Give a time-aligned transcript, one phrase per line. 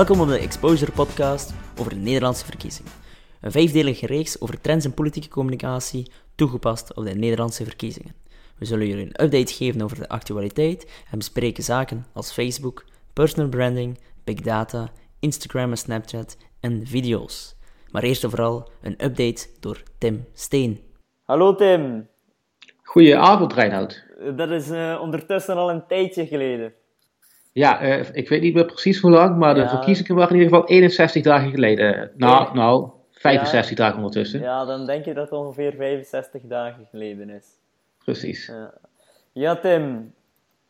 [0.00, 2.92] Welkom op de Exposure Podcast over de Nederlandse verkiezingen.
[3.40, 8.14] Een vijfdelige reeks over trends in politieke communicatie toegepast op de Nederlandse verkiezingen.
[8.58, 13.48] We zullen jullie een update geven over de actualiteit en bespreken zaken als Facebook, personal
[13.48, 17.56] branding, big data, Instagram en Snapchat en video's.
[17.90, 20.80] Maar eerst en vooral een update door Tim Steen.
[21.24, 22.08] Hallo Tim.
[22.82, 24.04] Goedenavond Reinoud.
[24.36, 26.72] Dat is uh, ondertussen al een tijdje geleden.
[27.52, 29.68] Ja, uh, ik weet niet meer precies hoe lang, maar de Ja.
[29.68, 32.10] verkiezingen waren in ieder geval 61 dagen geleden.
[32.16, 32.52] Nou, Ja.
[32.54, 34.40] nou 65 dagen ondertussen.
[34.40, 37.46] Ja, dan denk je dat het ongeveer 65 dagen geleden is.
[38.04, 38.52] Precies.
[39.32, 39.56] Ja.
[39.56, 40.12] Tim.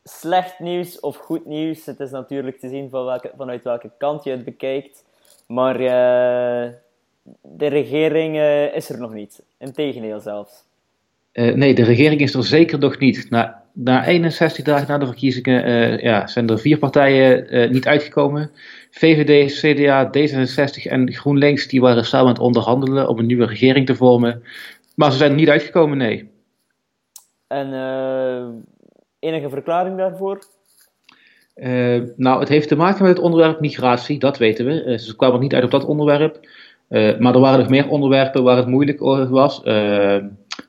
[0.05, 4.24] Slecht nieuws of goed nieuws, het is natuurlijk te zien van welke, vanuit welke kant
[4.24, 5.05] je het bekijkt.
[5.47, 6.71] Maar eh,
[7.41, 9.43] de regering eh, is er nog niet.
[9.59, 10.65] Integendeel zelfs.
[11.32, 13.30] Eh, nee, de regering is er zeker nog niet.
[13.30, 17.87] Na, na 61 dagen na de verkiezingen eh, ja, zijn er vier partijen eh, niet
[17.87, 18.51] uitgekomen.
[18.90, 23.87] VVD, CDA, D66 en GroenLinks die waren samen aan het onderhandelen om een nieuwe regering
[23.87, 24.43] te vormen.
[24.95, 26.30] Maar ze zijn er niet uitgekomen, nee.
[27.46, 28.46] En eh,
[29.18, 30.38] enige verklaring daarvoor?
[32.16, 34.98] Nou, het heeft te maken met het onderwerp migratie, dat weten we.
[34.98, 36.48] Ze kwamen niet uit op dat onderwerp.
[36.88, 39.63] Maar er waren nog meer onderwerpen waar het moeilijk over was.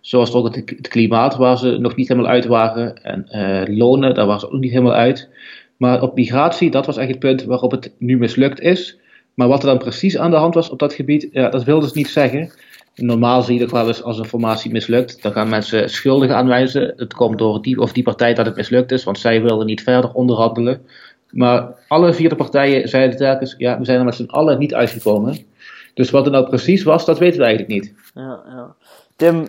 [0.02, 3.04] Zoals ook het, het klimaat, waar ze nog niet helemaal uit waren.
[3.04, 5.30] En eh, lonen, daar waren ze ook niet helemaal uit.
[5.78, 9.00] Maar op migratie, dat was echt het punt waarop het nu mislukt is.
[9.34, 11.90] Maar wat er dan precies aan de hand was op dat gebied, ja, dat wilden
[11.90, 12.52] ze niet zeggen.
[12.96, 16.94] Normaal zie je toch wel eens als een formatie mislukt, dan gaan mensen schuldigen aanwijzen.
[16.96, 19.84] Het komt door die of die partij dat het mislukt is, want zij wilden niet
[19.84, 20.82] verder onderhandelen.
[21.30, 24.74] Maar alle vier de partijen zeiden telkens, ja, we zijn er met z'n allen niet
[24.74, 25.38] uitgekomen.
[25.94, 27.94] Dus wat er nou precies was, dat weten we eigenlijk niet.
[28.14, 28.76] Ja, ja.
[29.16, 29.48] Tim,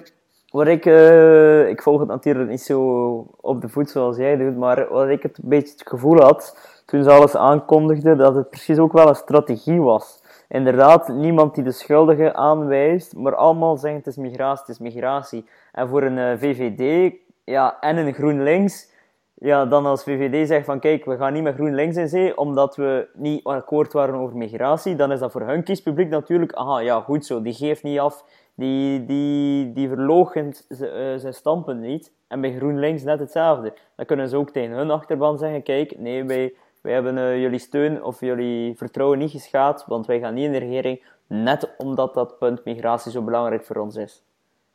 [0.52, 4.56] wat ik, eh, ik volg het natuurlijk niet zo op de voet zoals jij doet,
[4.56, 8.50] maar wat ik het een beetje het gevoel had toen ze alles aankondigden, dat het
[8.50, 10.22] precies ook wel een strategie was.
[10.48, 15.44] Inderdaad, niemand die de schuldigen aanwijst, maar allemaal zeggen het is migratie, het is migratie.
[15.72, 17.12] En voor een eh, VVD
[17.44, 18.90] ja, en een GroenLinks,
[19.34, 22.76] ja, dan als VVD zegt van kijk, we gaan niet met GroenLinks in zee, omdat
[22.76, 27.00] we niet akkoord waren over migratie, dan is dat voor hun kiespubliek natuurlijk, aha, ja,
[27.00, 28.24] goed zo, die geeft niet af,
[28.54, 30.78] die, die, die verloochent eh,
[31.16, 32.12] zijn standpunt niet.
[32.28, 33.72] En bij GroenLinks net hetzelfde.
[33.96, 37.58] Dan kunnen ze ook tegen hun achterban zeggen, kijk, nee, wij, wij hebben eh, jullie
[37.58, 42.14] steun of jullie vertrouwen niet geschaad, want wij gaan niet in de regering, net omdat
[42.14, 44.22] dat punt migratie zo belangrijk voor ons is.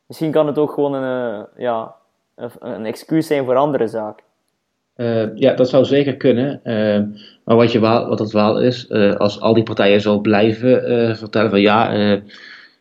[0.06, 1.94] Misschien kan het ook gewoon een, eh, ja,
[2.58, 4.26] een, excuus zijn voor andere zaken.
[5.34, 6.60] Ja, dat zou zeker kunnen.
[7.44, 11.60] Maar wat, je wat het wel is, als al die partijen zo blijven vertellen van
[11.60, 11.92] ja,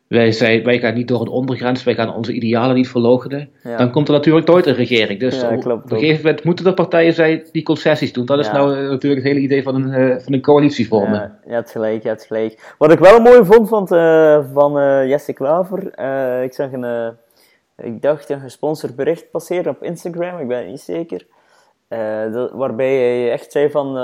[0.08, 3.78] wij, zijn, wij gaan niet door een ondergrens, wij gaan onze idealen niet verloochenen, Ja.
[3.78, 5.20] dan komt er natuurlijk nooit een regering.
[5.20, 8.26] Dus Ja, op- klopt op een gegeven moment moeten er partijen zijn die concessies doen.
[8.26, 8.54] Dat is Ja.
[8.54, 11.20] nou eh, natuurlijk het hele idee van een, eh, van een coalitie vormen.
[11.20, 12.76] Ja, je hebt gelijk, je hebt gelijk.
[12.78, 15.84] Wat ik wel mooi vond van, eh, van eh, Jesse Klaver,
[16.44, 17.14] ik zag een,
[17.78, 21.26] ik dacht een gesponsord bericht passeren op Instagram, ik ben het niet zeker,
[22.32, 23.98] dat- waarbij hij echt zei van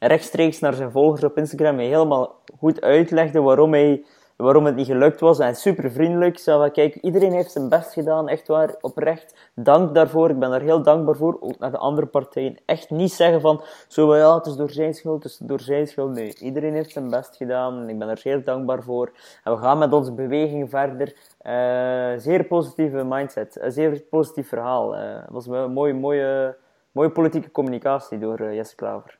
[0.00, 4.02] rechtstreeks naar zijn volgers op Instagram, hij helemaal goed uitlegde waarom, hij,
[4.38, 6.38] waarom het niet gelukt was en super vriendelijk.
[6.38, 9.50] Zo van, kijk, iedereen heeft zijn best gedaan, echt waar, oprecht.
[9.54, 12.56] Dank daarvoor, ik ben daar heel dankbaar voor, ook naar de andere partijen.
[12.66, 15.86] Echt niet zeggen van, zo ja, het is door zijn schuld, het is door zijn
[15.86, 16.14] schuld.
[16.14, 19.12] Nee, iedereen heeft zijn best gedaan en ik ben er zeer dankbaar voor.
[19.44, 21.16] En we gaan met onze beweging verder.
[21.38, 24.96] Eh, zeer positieve mindset, een zeer positief verhaal.
[24.96, 26.56] Eh, Het was een mooie, mooie,
[26.92, 29.17] mooie politieke communicatie door eh, Jesse Klaver.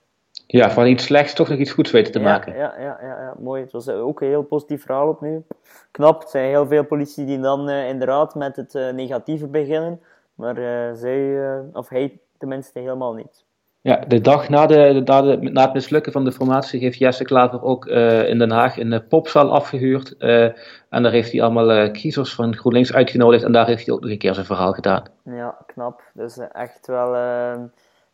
[0.50, 2.56] Ja, van iets slechts toch nog iets goeds weten te ja, maken.
[2.56, 3.62] Ja, ja, ja, ja, mooi.
[3.62, 5.44] Het was eh, ook een heel positief verhaal opnieuw.
[5.90, 10.00] Knap, het zijn heel veel politici die dan eh, inderdaad met het eh, negatieve beginnen,
[10.34, 10.54] maar
[10.96, 11.38] zij,
[11.72, 13.44] of hij tenminste helemaal niet.
[13.80, 17.24] Ja, de dag na, de, na, de, na het mislukken van de formatie heeft Jesse
[17.24, 20.16] Klaver ook in Den Haag een popzaal afgehuurd.
[20.16, 20.44] eh,
[20.88, 24.10] en daar heeft hij allemaal kiezers van GroenLinks uitgenodigd en daar heeft hij ook nog
[24.10, 25.02] een keer zijn verhaal gedaan.
[25.24, 26.02] Ja, knap.
[26.14, 27.14] Dus echt wel...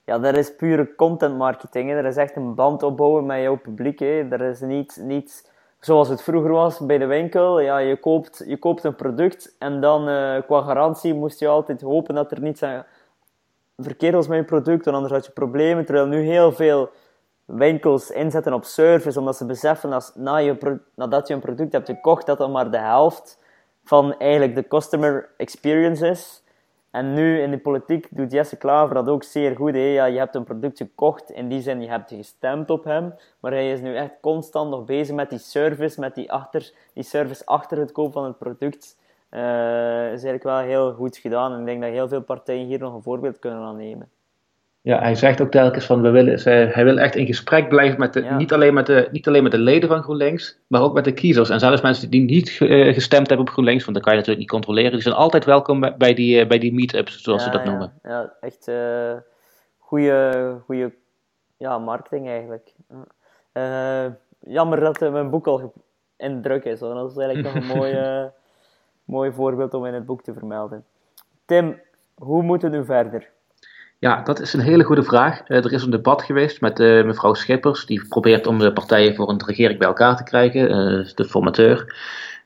[0.04, 1.90] ja, dat is pure content marketing.
[1.90, 1.96] Hè.
[1.96, 3.98] Er is echt een band opbouwen met jouw publiek.
[3.98, 4.28] Hè.
[4.30, 7.60] Er is niet, niet zoals het vroeger was bij de winkel.
[7.60, 11.80] Ja, je, koopt, je koopt een product en dan eh, qua garantie moest je altijd
[11.80, 12.84] hopen dat er niets aan
[13.76, 15.84] verkeerd was met je product, want anders had je problemen.
[15.84, 16.90] Terwijl nu heel veel
[17.44, 21.88] winkels inzetten op service, omdat ze beseffen als na je nadat je een product hebt
[21.88, 23.38] gekocht, dat dat maar de helft
[23.84, 26.43] van eigenlijk de customer experience is.
[26.94, 29.72] En nu in de politiek doet Jesse Klaver dat ook zeer goed.
[29.72, 29.78] Hè?
[29.78, 33.52] Ja, je hebt een product gekocht, in die zin je hebt gestemd op hem, maar
[33.52, 37.46] hij is nu echt constant nog bezig met die service, met die, achter, die service
[37.46, 38.98] achter het koop van het product.
[39.28, 39.40] Eh
[40.04, 42.94] is eigenlijk wel heel goed gedaan en ik denk dat heel veel partijen hier nog
[42.94, 44.10] een voorbeeld kunnen aan nemen.
[44.84, 46.40] Ja, hij zegt ook telkens van, we willen,
[46.72, 49.52] hij wil echt in gesprek blijven met de, niet, alleen met de, niet alleen met
[49.52, 51.50] de leden van GroenLinks, maar ook met de kiezers.
[51.50, 54.46] En zelfs mensen die niet uh, gestemd hebben op GroenLinks, want dat kan je natuurlijk
[54.46, 57.64] niet controleren, die zijn altijd welkom bij die, uh, bij die meet-ups, zoals ze dat
[57.64, 57.92] noemen.
[58.02, 59.12] Ja, echt uh,
[59.78, 60.92] goede, goede
[61.56, 62.74] ja, marketing eigenlijk.
[64.40, 65.72] jammer dat mijn boek al
[66.16, 68.30] in druk is, want dat is eigenlijk nog een mooi,
[69.04, 70.84] mooi voorbeeld om in het boek te vermelden.
[71.44, 71.80] Tim,
[72.14, 73.32] hoe moeten we nu verder?
[74.04, 75.48] Ja, dat is een hele goede vraag.
[75.48, 79.14] Uh, er is een debat geweest met uh, mevrouw Schippers, die probeert om de partijen
[79.14, 81.94] voor een regering bij elkaar te krijgen, uh, de formateur.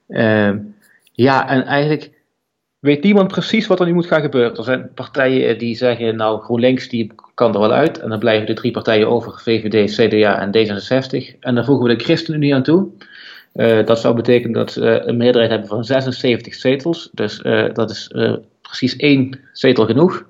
[0.09, 0.59] Ehm,
[1.13, 2.11] ja, en eigenlijk
[2.79, 4.57] weet niemand precies wat er nu moet gaan gebeuren.
[4.57, 8.47] Er zijn partijen die zeggen, nou GroenLinks die kan er wel uit, en dan blijven
[8.47, 11.39] de drie partijen over, VVD, CDA en D66.
[11.41, 12.89] En dan voegen we de ChristenUnie aan toe.
[13.85, 17.39] dat zou betekenen dat ze een meerderheid hebben van 76 zetels, dus
[17.73, 18.13] dat is
[18.61, 20.27] precies één zetel genoeg.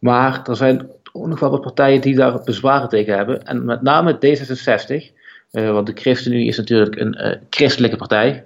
[0.00, 3.46] Maar er zijn ook partijen die daar bezwaren tegen hebben.
[3.46, 5.18] En met name D66,
[5.52, 8.42] uh, want de ChristenUnie is natuurlijk een uh, christelijke partij.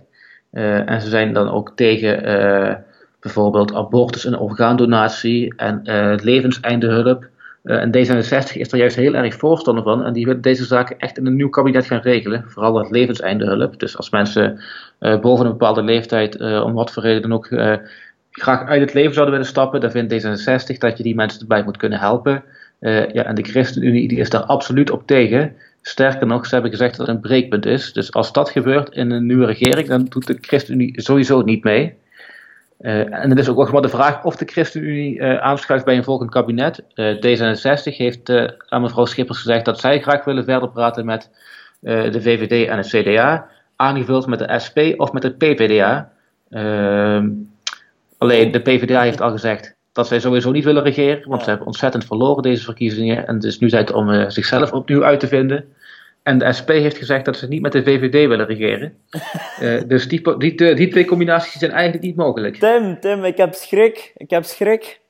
[0.53, 2.85] Uh, en ze zijn dan ook tegen
[3.21, 5.81] bijvoorbeeld abortus en orgaandonatie en
[6.23, 7.29] levenseindenhulp.
[7.63, 10.05] en D66 is er juist heel erg voorstander van.
[10.05, 12.45] En die willen deze zaken echt in een nieuw kabinet gaan regelen.
[12.47, 13.81] Vooral dat levenseindenhulp.
[13.81, 14.61] Dus als mensen
[14.99, 17.49] boven een bepaalde leeftijd, om wat voor reden dan ook,
[18.41, 21.63] graag uit het leven zouden willen stappen, dan vindt D66 dat je die mensen erbij
[21.63, 22.45] moet kunnen helpen.
[22.81, 25.57] Uh, ja, en de ChristenUnie die is daar absoluut op tegen.
[25.83, 27.93] Sterker nog, ze hebben gezegd dat het een breekpunt is.
[27.93, 31.95] Dus als dat gebeurt in een nieuwe regering, dan doet de ChristenUnie sowieso niet mee.
[32.81, 36.05] Uh, en het is ook nog de vraag of de ChristenUnie uh, aanschuift bij een
[36.05, 36.83] volgend kabinet.
[36.83, 38.31] D66 heeft
[38.69, 41.31] aan mevrouw Schippers gezegd dat zij graag willen verder praten met
[41.81, 43.47] de VVD en het CDA,
[43.77, 46.13] aangevuld met de SP of met het PVDA.
[46.51, 47.27] Ehm,
[48.25, 51.67] Alleen de PvdA heeft al gezegd dat zij sowieso niet willen regeren, want ze hebben
[51.67, 53.27] ontzettend verloren deze verkiezingen.
[53.27, 55.75] En het is nu tijd om uh, zichzelf opnieuw uit te vinden.
[56.23, 58.97] En de SP heeft gezegd dat ze niet met de VVD willen regeren.
[59.61, 62.57] uh, dus die, die, die, twee combinaties zijn eigenlijk niet mogelijk.
[62.57, 64.13] Tim, Tim, ik heb schrik.
[64.17, 65.01] Ik heb schrik.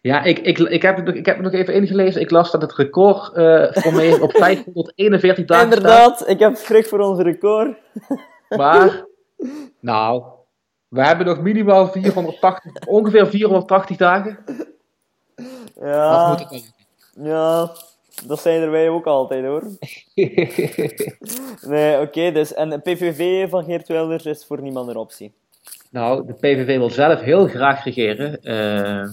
[0.00, 2.20] Ja, ik, ik, ik, heb, het, ik heb het nog even ingelezen.
[2.20, 6.86] Ik las dat het record uh, voor mij op 541 dagen Inderdaad, ik heb schrik
[6.86, 7.76] voor ons record.
[8.48, 9.04] maar,
[9.80, 10.22] nou,
[10.94, 14.38] we hebben nog minimaal 480, ongeveer 480 dagen.
[15.80, 16.72] Ja, dat
[17.22, 17.70] ja,
[18.26, 19.62] dat zijn er wij ook altijd hoor.
[21.74, 22.54] nee, oké, dus.
[22.54, 25.32] En de PVV van Geert Wilders is voor niemand een optie.
[25.90, 28.38] Nou, de PVV wil zelf heel graag regeren.
[28.42, 29.08] Uh,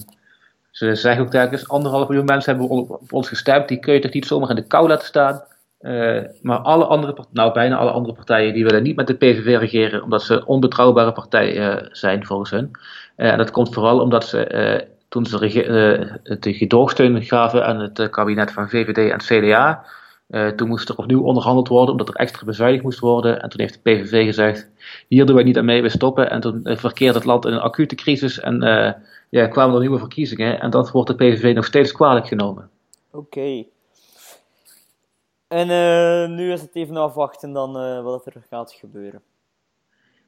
[0.71, 3.67] ze zeggen ook telkens, anderhalf miljoen mensen hebben op ons gestemd.
[3.67, 5.43] Die kun je toch niet zomaar in de kou laten staan.
[5.81, 9.57] Uh, maar alle andere, nou bijna alle andere partijen, die willen niet met de PVV
[9.59, 12.71] regeren, omdat ze onbetrouwbare partijen uh, zijn volgens hun.
[13.17, 15.39] Uh, en dat komt vooral omdat ze, toen ze
[16.39, 19.85] de gedoogsteun gaven aan het kabinet van VVD en CDA,
[20.55, 23.41] toen moest er opnieuw onderhandeld worden, omdat er extra bezuinigd moest worden.
[23.41, 24.69] En toen heeft de PVV gezegd,
[25.07, 26.29] hier doen wij niet aan mee, we stoppen.
[26.29, 28.59] En toen verkeerde het land in een acute crisis en
[29.29, 30.59] ja, kwamen er nieuwe verkiezingen.
[30.59, 32.69] En dat wordt de PVV nog steeds kwalijk genomen.
[33.11, 33.63] Oké.
[35.51, 39.21] En uh, nu is het even afwachten dan uh, wat er gaat gebeuren.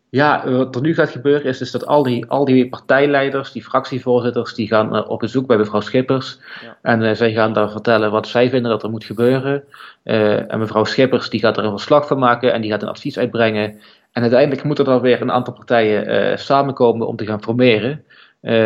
[0.10, 3.64] Ja, wat er nu gaat gebeuren is dus dat al die, al die partijleiders, die
[3.64, 6.40] fractievoorzitters, die gaan uh, op bezoek bij mevrouw Schippers.
[6.62, 6.78] Ja.
[6.82, 9.64] En zij gaan daar vertellen wat zij vinden dat er moet gebeuren.
[10.04, 13.18] en mevrouw Schippers die gaat er een verslag van maken en die gaat een advies
[13.18, 13.80] uitbrengen.
[14.12, 18.04] En uiteindelijk moeten er weer een aantal partijen samenkomen om te gaan formeren.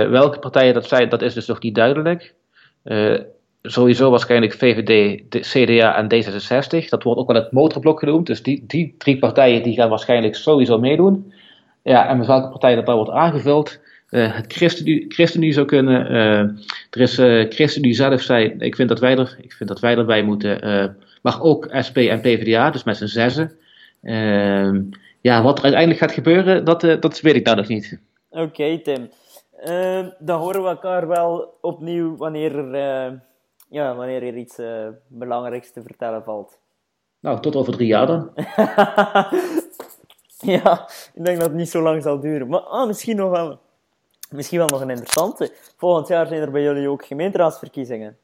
[0.10, 2.36] welke partijen dat zijn, dat is dus nog niet duidelijk
[3.71, 6.89] sowieso waarschijnlijk VVD, CDA en D66.
[6.89, 8.27] Dat wordt ook wel het motorblok genoemd.
[8.27, 11.33] Dus die, die drie partijen die gaan waarschijnlijk sowieso meedoen.
[11.83, 13.79] Ja, en met welke partij dat daar wordt aangevuld.
[14.09, 16.12] Uh, het ChristenUnie, ChristenUnie zou kunnen.
[16.12, 16.39] Uh,
[16.89, 19.97] er is uh, ChristenUnie zelf zei, ik vind dat wij, er, ik vind dat wij
[19.97, 20.95] erbij moeten.
[21.21, 23.51] maar ook SP en PvdA, dus met z'n zessen.
[24.03, 24.81] Ehm,
[25.21, 28.00] ja, wat er uiteindelijk gaat gebeuren, dat, dat weet ik nou nog niet.
[28.29, 29.09] Oké, Tim.
[29.59, 33.21] Ehm, dan horen we elkaar wel opnieuw wanneer er
[33.69, 36.59] ja, wanneer er iets uh, belangrijks te vertellen valt.
[37.19, 38.31] Nou, tot over drie jaar dan.
[40.55, 42.47] ja, ik denk dat het niet zo lang zal duren.
[42.47, 43.59] Maar ah, misschien, nog wel,
[44.31, 45.53] misschien wel nog een interessante.
[45.77, 48.17] Volgend jaar zijn er bij jullie ook gemeenteraadsverkiezingen.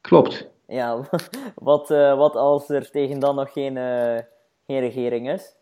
[0.00, 0.48] Klopt.
[0.66, 1.00] Ja,
[1.54, 4.18] wat, uh, wat als er tegen dan nog geen, uh,
[4.66, 5.55] geen regering is?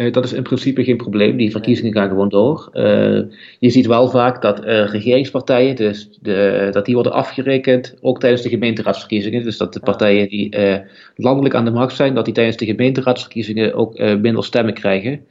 [0.00, 1.36] Uh, dat is in principe geen probleem.
[1.36, 2.68] Die verkiezingen gaan gewoon door.
[2.72, 3.22] Uh,
[3.58, 8.42] je ziet wel vaak dat uh, regeringspartijen, dus de, dat die worden afgerekend, ook tijdens
[8.42, 9.42] de gemeenteraadsverkiezingen.
[9.42, 10.56] Dus dat de partijen die
[11.16, 15.26] landelijk aan de macht zijn, dat die tijdens de gemeenteraadsverkiezingen ook minder stemmen krijgen.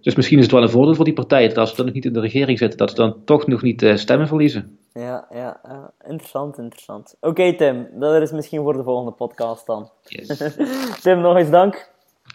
[0.00, 1.94] Dus misschien is het wel een voordeel voor die partijen dat als ze dan nog
[1.94, 4.78] niet in de regering zitten, dat ze dan toch nog niet stemmen verliezen.
[4.92, 5.60] Ja, ja,
[6.08, 7.16] interessant, interessant.
[7.20, 9.90] Oké Tim, dat is misschien voor de volgende podcast dan.
[10.02, 10.54] Yes.
[11.02, 11.90] Tim, nog eens dank.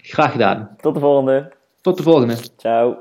[0.08, 0.76] Graag gedaan.
[0.82, 1.54] Tot de volgende.
[1.82, 2.36] Tot de volgende.
[2.58, 2.98] Ciao.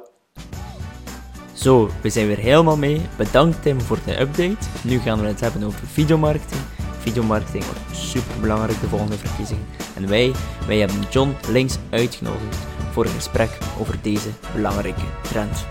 [1.53, 3.01] Zo, we zijn weer helemaal mee.
[3.17, 4.69] Bedankt Tim voor de update.
[4.85, 6.61] Nu gaan we het hebben over videomarketing.
[6.99, 9.67] Videomarketing wordt super belangrijk de volgende verkiezingen.
[9.97, 10.33] En wij,
[10.67, 12.57] wij hebben John links uitgenodigd
[12.91, 15.67] voor een gesprek over deze belangrijke trend.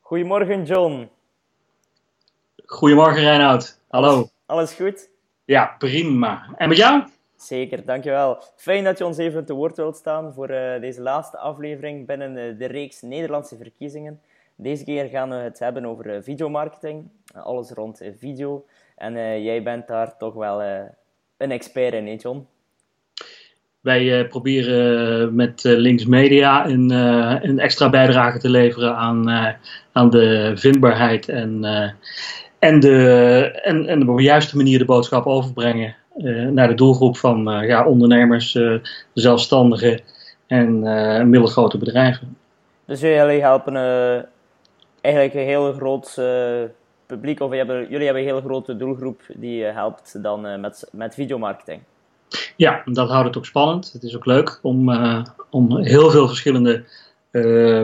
[0.00, 1.08] Goedemorgen John.
[2.66, 3.78] Goedemorgen Reinoud.
[3.88, 4.28] Hallo.
[4.46, 5.08] Alles goed?
[5.44, 6.54] Ja, prima.
[6.56, 7.02] En met jou?
[7.40, 8.42] Zeker, dankjewel.
[8.56, 12.36] Fijn dat je ons even te woord wilt staan voor uh, deze laatste aflevering binnen
[12.36, 14.20] uh, de reeks Nederlandse verkiezingen.
[14.56, 18.64] Deze keer gaan we het hebben over uh, videomarketing, alles rond video.
[18.96, 20.62] En jij bent daar toch wel
[21.36, 22.46] een expert in, hè John?
[23.80, 29.30] Wij proberen met Links Media een, een, extra bijdrage te leveren aan,
[29.92, 31.64] aan de vindbaarheid en,
[32.58, 35.96] en, de, en, en de juiste manier de boodschap overbrengen
[36.50, 38.78] naar de doelgroep van uh, ja, ondernemers, uh,
[39.12, 40.00] zelfstandigen
[40.46, 40.80] en
[41.30, 42.36] middelgrote bedrijven.
[42.84, 43.74] Dus jullie helpen
[45.00, 46.20] eigenlijk een heel groot
[47.06, 51.14] publiek, of jullie hebben, jullie hebben een hele grote doelgroep die helpt dan met, met
[51.14, 51.80] videomarketing.
[52.56, 53.92] Ja, dat houdt het ook spannend.
[53.92, 54.90] Het is ook leuk om,
[55.50, 56.84] om heel veel verschillende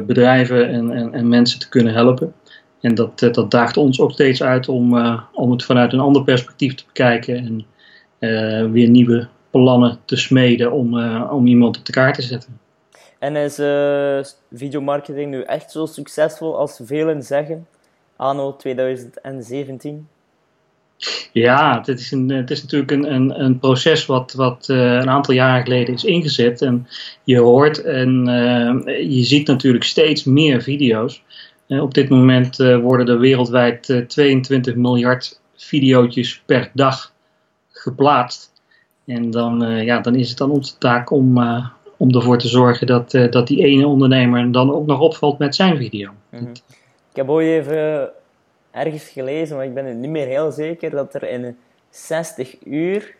[0.07, 2.35] bedrijven en, en, en mensen te kunnen helpen.
[2.81, 4.99] En dat, dat daagt ons ook steeds uit om,
[5.33, 7.37] om het vanuit een ander perspectief te bekijken.
[7.37, 7.67] En
[8.19, 12.59] weer nieuwe plannen te smeden om, uh, om iemand op de kaart te zetten.
[13.19, 14.19] En is uh,
[14.53, 17.67] videomarketing nu echt zo succesvol als velen zeggen,
[18.17, 20.09] anno 2017?
[21.33, 25.11] Ja, het is, een, het is natuurlijk een, een, een proces wat, wat uh, een
[25.11, 26.63] aantal jaren geleden is ingezet.
[26.63, 26.87] En
[27.25, 31.23] je hoort en uh, je ziet natuurlijk steeds meer video's.
[31.69, 37.15] Uh, op dit moment worden er wereldwijd 22 miljard video's per dag
[37.87, 38.53] geplaatst.
[39.07, 41.67] En dan, uh, ja, dan is het dan onze taak om, uh,
[41.97, 45.55] om ervoor te zorgen dat, uh, dat die ene ondernemer dan ook nog opvalt met
[45.55, 46.11] zijn video.
[46.31, 46.53] -hmm.
[47.11, 48.11] Ik heb ooit even
[48.71, 51.57] ergens gelezen, maar ik ben het niet meer heel zeker, dat er in
[51.91, 53.16] 60 uur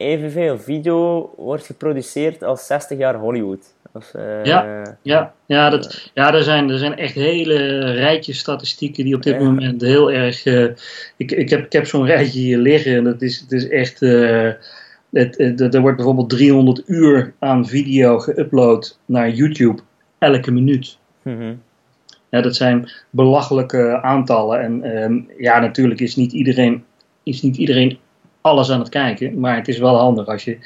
[0.00, 3.74] evenveel video wordt geproduceerd als 60 jaar Hollywood.
[3.92, 4.10] Of,
[4.42, 9.22] ja, ja, ja, dat, ja er, zijn, er zijn echt hele rijtjes statistieken die op
[9.22, 9.42] dit ja.
[9.42, 10.44] moment heel erg.
[10.44, 10.70] Uh,
[11.16, 14.02] ik, ik heb, ik heb zo'n rijtje hier liggen en dat is, het is echt.
[14.02, 14.50] Uh,
[15.10, 19.82] het, het, er wordt bijvoorbeeld 300 uur aan video geüpload naar YouTube
[20.18, 20.98] elke minuut.
[21.22, 21.62] Mm -hmm.
[22.30, 24.60] ja, dat zijn belachelijke aantallen.
[24.60, 26.84] En um, ja, natuurlijk is niet iedereen,
[27.22, 27.98] is niet iedereen
[28.40, 30.58] alles aan het kijken, maar het is wel handig als je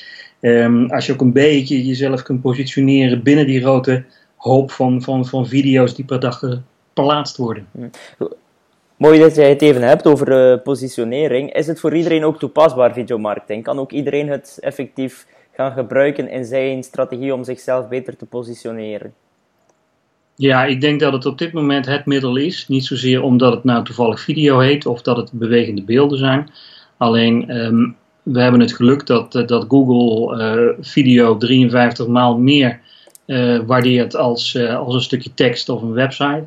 [0.46, 4.04] Um, als je ook een beetje jezelf kunt positioneren binnen die grote
[4.36, 7.66] hoop van, van, van video's die per dag geplaatst worden.
[8.96, 11.52] Mooi dat jij het even hebt over uh, positionering.
[11.52, 13.62] Is het voor iedereen ook toepasbaar, videomarketing?
[13.62, 19.14] Kan ook iedereen het effectief gaan gebruiken in zijn strategie om zichzelf beter te positioneren?
[20.34, 22.68] Ja, ik denk dat het op dit moment het middel is.
[22.68, 26.50] Niet zozeer omdat het nou toevallig video heet of dat het bewegende beelden zijn.
[27.04, 32.80] Alleen um, we hebben het geluk dat, eh, dat Google uh, video 53 maal meer
[33.26, 36.44] uh, waardeert als, als een stukje tekst of een website.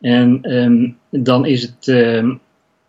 [0.00, 2.40] En um, dan is het um,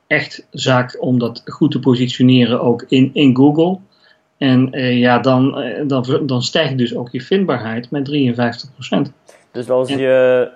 [0.08, 3.78] echt zaak om dat goed te positioneren ook in, in Google.
[4.38, 8.10] En ja, dan, dan, dan stijgt dus ook je vindbaarheid met
[9.08, 9.12] 53%.
[9.52, 10.50] Dus als en, je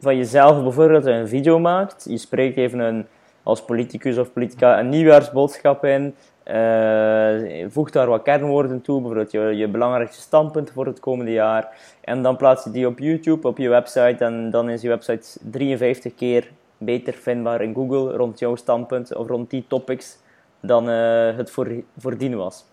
[0.00, 3.06] van jezelf bijvoorbeeld een video maakt, je spreekt even een,
[3.42, 6.14] als politicus of politica een nieuwjaarsboodschap in,
[6.50, 11.68] uh, voeg daar wat kernwoorden toe, bijvoorbeeld je, je belangrijkste standpunten voor het komende jaar.
[12.00, 14.24] En dan plaats je die op YouTube, op je website.
[14.24, 19.28] En dan is je website 53 keer beter vindbaar in Google rond jouw standpunt of
[19.28, 20.18] rond die topics
[20.60, 22.64] dan uh, het voor, voordien was.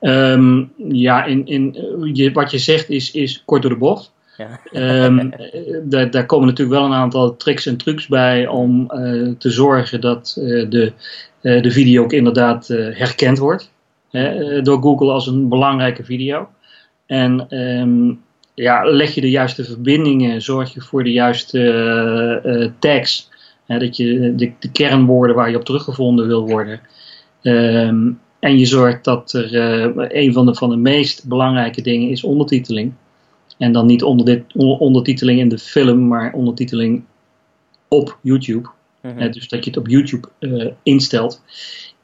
[0.00, 1.74] Um, ja, in, in,
[2.12, 4.12] je, wat je zegt is, is kort door de bocht.
[4.36, 4.60] Ja.
[5.04, 5.32] um,
[5.84, 10.36] daar, komen natuurlijk wel een aantal tricks en trucs bij om uh, te zorgen dat
[10.38, 10.92] uh, de,
[11.40, 13.74] de video ook inderdaad herkend wordt
[14.62, 16.48] door Google als een belangrijke video.
[17.06, 18.20] En um,
[18.54, 23.30] ja, leg je de juiste verbindingen, zorg je voor de juiste tags,
[23.66, 26.80] dat je de, de, kernwoorden waar je op teruggevonden wil worden.
[27.42, 29.54] Um, en je zorgt dat er
[30.16, 32.92] een van de, van de meest belangrijke dingen is ondertiteling.
[33.58, 37.04] En dan niet onder dit, ondertiteling in de film, maar ondertiteling
[37.88, 38.68] op YouTube.
[38.68, 38.74] Mm
[39.30, 41.42] dus dat je het op YouTube uh, instelt.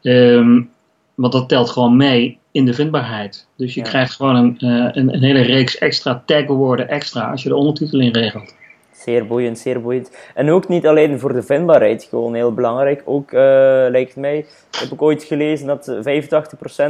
[0.03, 0.71] Um,
[1.15, 3.47] want dat telt gewoon mee in de vindbaarheid.
[3.57, 7.57] Dus je krijgt gewoon een, een, een, hele reeks extra tagwoorden extra als je de
[7.57, 8.55] ondertiteling regelt.
[8.93, 10.17] Zeer boeiend, zeer boeiend.
[10.35, 13.03] En ook niet alleen voor de vindbaarheid, gewoon heel belangrijk.
[13.05, 13.41] Ook, uh,
[13.91, 14.47] lijkt mij,
[14.81, 15.97] heb ik ooit gelezen dat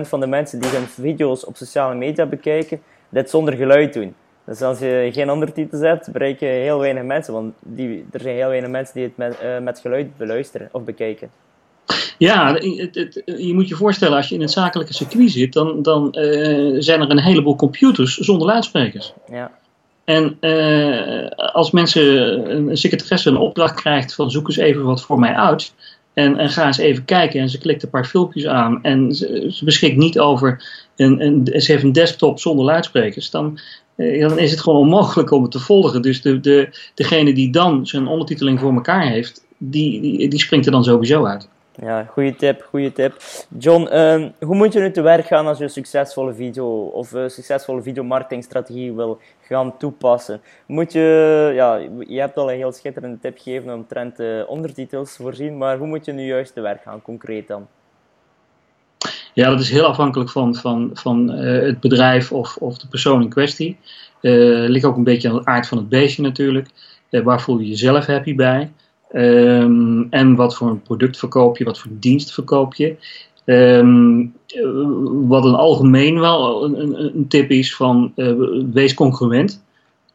[0.05, 4.15] 85% van de mensen die hun video's op sociale media bekijken, dit zonder geluid doen.
[4.47, 7.33] Dus als je geen ondertitels hebt, bereik je heel weinig mensen.
[7.33, 10.85] Want die, er zijn heel weinig mensen die het met, uh, met geluid beluisteren of
[10.85, 11.31] bekijken.
[12.19, 15.83] Ja, het, het, je moet je voorstellen, als je in het zakelijke circuit zit, dan,
[15.83, 19.13] dan uh, zijn er een heleboel computers zonder luidsprekers.
[19.31, 19.51] Ja.
[20.05, 22.03] En uh, als mensen,
[22.57, 25.75] een secretaresse een opdracht krijgt van zoek eens even wat voor mij uit.
[26.15, 29.47] En, en ga eens even kijken en ze klikt een paar filmpjes aan en ze,
[29.51, 30.65] ze beschikt niet over,
[30.97, 33.31] een, een, ze heeft een desktop zonder luidsprekers.
[33.31, 33.59] Dan,
[34.03, 36.03] uh, dan is het gewoon onmogelijk om het te volgen.
[36.03, 40.67] Dus de, de, degene die dan zijn ondertiteling voor elkaar heeft, die, die, die springt
[40.67, 41.49] er dan sowieso uit.
[41.81, 43.17] Ja, goede tip, goede tip.
[43.59, 47.13] John, uh, hoe moet je nu te werk gaan als je een succesvolle video of
[47.13, 50.41] een succesvolle videomarketingstrategie wil gaan toepassen?
[50.67, 55.59] Moet je, ja, je hebt al een heel schitterende tip gegeven omtrent de ondertitels voorzien,
[55.59, 57.67] maar hoe moet je nu juist te werk gaan, concreet dan?
[59.35, 63.23] Ja, dat is heel afhankelijk van, van, van uh, het bedrijf of, of de persoon
[63.23, 63.77] in kwestie.
[64.21, 66.69] Uh, ligt ook een beetje aan de aard van het beestje natuurlijk.
[67.11, 68.73] Uh, waar voel je jezelf happy bij?
[69.13, 72.97] Um, en wat voor een product verkoop je, wat voor dienst verkoop je.
[73.45, 74.35] Um,
[75.29, 78.13] wat een algemeen wel een, een, tip is van
[78.73, 79.65] wees congruent.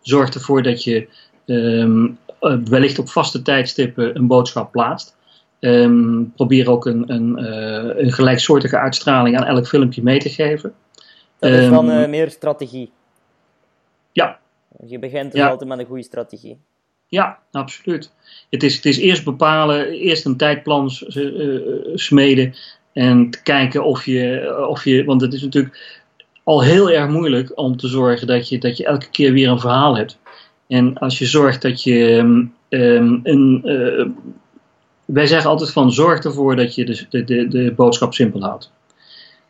[0.02, 1.08] Zorg ervoor dat je
[1.46, 2.18] um,
[2.66, 5.17] wellicht op vaste tijdstippen een boodschap plaatst.
[6.36, 10.74] Probeer ook een, een, uh, een, gelijksoortige uitstraling aan elk filmpje mee te geven.
[11.40, 12.92] Dat is dan uh, meer strategie.
[14.12, 14.40] Ja.
[14.86, 15.50] Je begint dus ja.
[15.50, 16.58] altijd met een goede strategie.
[17.08, 18.12] Ja, absoluut.
[18.50, 21.62] Het is, het is eerst bepalen, eerst een tijdplan uh,
[21.94, 22.56] smeden
[22.94, 26.02] en kijken of je, of je, want het is natuurlijk
[26.44, 29.60] al heel erg moeilijk om te zorgen dat je, dat je elke keer weer een
[29.60, 30.20] verhaal hebt.
[30.68, 32.54] En als je zorgt dat je um,
[33.24, 33.62] een,
[35.08, 38.72] wij zeggen altijd van zorg ervoor dat je de, de, de, de boodschap simpel houdt.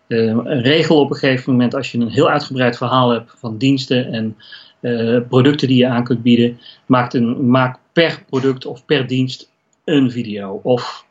[0.07, 4.11] Uh, regel op een gegeven moment als je een heel uitgebreid verhaal hebt van diensten
[4.11, 4.37] en
[4.81, 6.59] uh, producten die je aan kunt bieden.
[6.85, 9.51] Maak, een, maak per product of per dienst
[9.83, 10.59] een video.
[10.63, 11.05] Of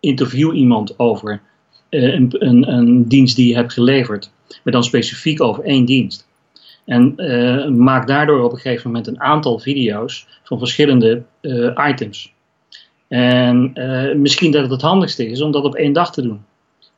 [0.00, 1.40] interview iemand over
[1.90, 4.30] uh, een, een, een, dienst die je hebt geleverd.
[4.64, 6.26] Maar dan specifiek over één dienst.
[6.84, 7.14] En
[7.82, 11.22] maak daardoor op een gegeven moment een aantal video's van verschillende
[11.88, 12.32] items.
[13.08, 13.72] En
[14.16, 16.44] misschien dat het het handigste is om dat op één dag te doen.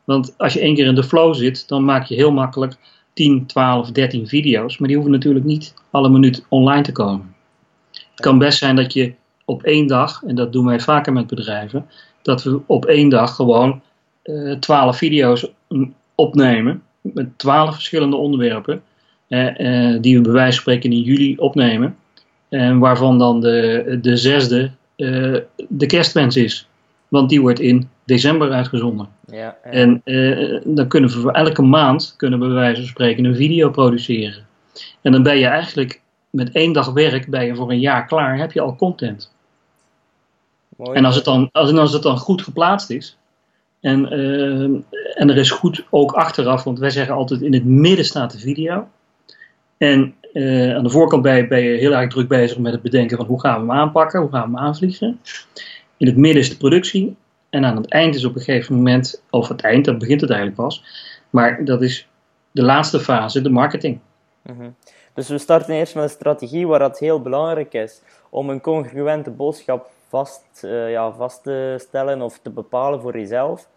[0.05, 2.77] Want als je één keer in de flow zit, dan maak je heel makkelijk
[3.13, 4.79] 10, 12, 13 video's.
[4.79, 7.35] Maar die hoeven natuurlijk niet alle minuut online te komen.
[7.91, 9.13] Het kan best zijn dat je
[9.45, 11.87] op één dag, en dat doen wij vaker met bedrijven,
[12.23, 13.83] dat we op één dag gewoon
[14.25, 15.51] uh, 12 video's
[16.15, 16.83] opnemen.
[17.01, 18.83] Met 12 verschillende onderwerpen.
[19.29, 21.97] Uh, die we bij wijze van spreken in juli opnemen.
[22.49, 24.71] En waarvan dan de, de zesde
[25.69, 26.69] de kerstwens is.
[27.09, 29.09] Want die wordt in december uitgezonden.
[29.27, 29.57] Ja, ja.
[29.63, 33.37] En uh, dan kunnen we voor elke maand, kunnen we bij wijze van spreken, een
[33.37, 34.47] video produceren.
[35.03, 38.39] En dan ben je eigenlijk met één dag werk, ben je voor een jaar klaar,
[38.39, 39.33] heb je al content.
[40.77, 40.99] Mooi.
[40.99, 43.17] En als het, dan, als, als het dan goed geplaatst is,
[43.81, 44.63] en, uh,
[45.15, 48.39] en er is goed ook achteraf, want wij zeggen altijd in het midden staat de
[48.39, 48.89] video.
[49.79, 52.83] En uh, aan de voorkant ben je, ben je, heel erg druk bezig met het
[52.83, 55.21] bedenken van hoe gaan we hem aanpakken, hoe gaan we hem aanvliegen.
[55.97, 57.17] In het midden is de productie
[57.51, 60.31] en aan het eind is op een gegeven moment, of het eind, dat begint het
[60.31, 60.85] eigenlijk pas,
[61.31, 62.09] maar dat is
[62.51, 63.99] de laatste fase, de marketing.
[64.43, 64.75] -hmm.
[65.15, 69.31] Dus we starten eerst met een strategie waar het heel belangrijk is om een congruente
[69.31, 73.69] boodschap vast, uh, ja, vast te stellen of te bepalen voor jezelf.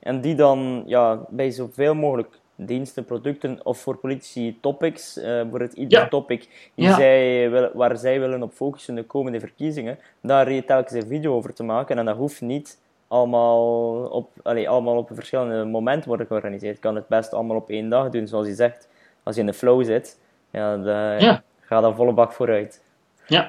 [0.00, 5.60] En die dan ja, bij zoveel mogelijk diensten, producten of voor politici topics, uh, voor
[5.60, 6.08] het ieder ja.
[6.08, 6.94] topic die ja.
[6.94, 11.54] zij wil, waar zij willen op focussen de komende verkiezingen, daar telkens een video over
[11.54, 11.98] te maken.
[11.98, 16.74] En dat hoeft niet allemaal op, allee, allemaal op verschillende momenten worden georganiseerd.
[16.74, 18.88] Je kan het best allemaal op één dag doen, zoals je zegt.
[19.22, 20.18] Als je in de flow zit,
[20.50, 21.42] ja, de, ja.
[21.60, 22.82] ga dan volle bak vooruit.
[23.26, 23.44] Ja.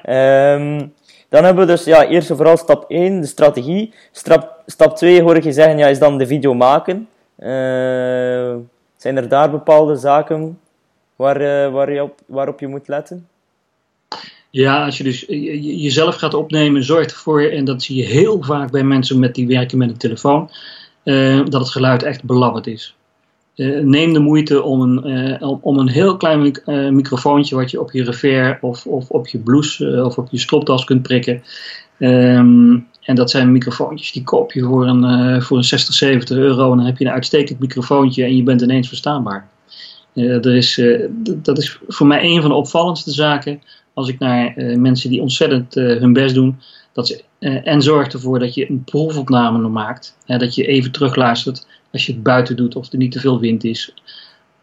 [0.54, 0.94] Um,
[1.28, 3.94] dan hebben we dus ja, eerst en vooral stap 1, de strategie.
[4.12, 7.08] Stap, stap 2 hoor ik je zeggen, ja, is dan de video maken.
[7.38, 8.54] Uh,
[8.96, 10.58] zijn er daar bepaalde zaken
[11.16, 13.28] waar, uh, waar je op, waarop je moet letten?
[14.50, 18.70] Ja, als je dus jezelf gaat opnemen, zorg ervoor, en dat zie je heel vaak
[18.70, 20.50] bij mensen met die werken met een telefoon,
[21.04, 22.96] uh, dat het geluid echt belabberd is.
[23.82, 26.40] Neem de moeite om een, om een heel klein
[26.94, 30.84] microfoontje wat je op je revers of, of op je blouse of op je stropdas
[30.84, 31.42] kunt prikken.
[31.98, 36.70] Um, en dat zijn microfoontjes die koop je voor een, voor een 60, 70 euro
[36.70, 39.48] en dan heb je een uitstekend microfoontje en je bent ineens verstaanbaar.
[40.14, 40.82] er is,
[41.24, 43.60] dat is voor mij een van de opvallendste zaken
[43.94, 46.60] als ik naar mensen die ontzettend hun best doen,
[46.92, 47.22] dat ze,
[47.64, 52.22] en zorgt ervoor dat je een proefopname maakt, dat je even terugluistert als je het
[52.22, 53.94] buiten doet of er niet te veel wind is.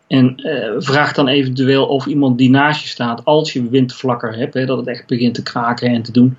[0.08, 0.34] En
[0.78, 4.78] vraag dan eventueel of iemand die naast je staat, als je windvlakker hebt, hè, dat
[4.78, 6.38] het echt begint te kraken en te doen,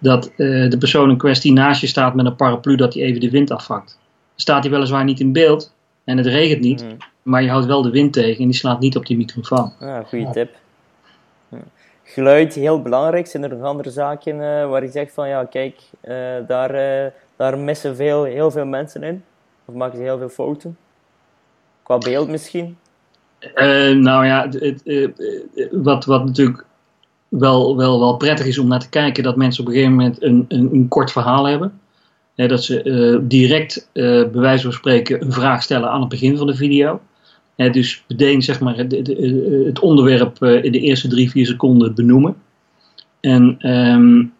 [0.00, 3.30] dat de persoon in kwestie naast je staat met een paraplu, dat hij even de
[3.30, 3.98] wind afvakt.
[4.36, 6.96] Staat hij weliswaar niet in beeld en het regent niet, mm.
[7.22, 9.72] maar je houdt wel de wind tegen en die slaat niet op die microfoon.
[9.80, 10.56] Ja, goede tip.
[12.12, 13.26] Geluid, heel belangrijk.
[13.26, 16.14] Zijn er nog andere zaken uh, waar je zegt van ja, kijk, uh,
[16.46, 19.24] daar, uh, daar missen veel, heel veel mensen in?
[19.64, 20.76] Of maken ze heel veel fouten?
[21.82, 22.76] Qua beeld misschien?
[23.94, 25.10] nou ja, het,
[25.70, 26.64] wat, wat natuurlijk
[27.30, 30.22] wel, wel, wel prettig is om naar te kijken, dat mensen op een gegeven moment
[30.22, 31.80] een, een, een kort verhaal hebben
[32.48, 36.36] dat ze uh, direct, uh, bij wijze van spreken, een vraag stellen aan het begin
[36.36, 37.00] van de video.
[37.56, 38.92] dus meteen zeg maar, het,
[39.64, 42.36] het onderwerp uh, in de eerste drie, vier seconden benoemen.
[43.20, 44.32] En um,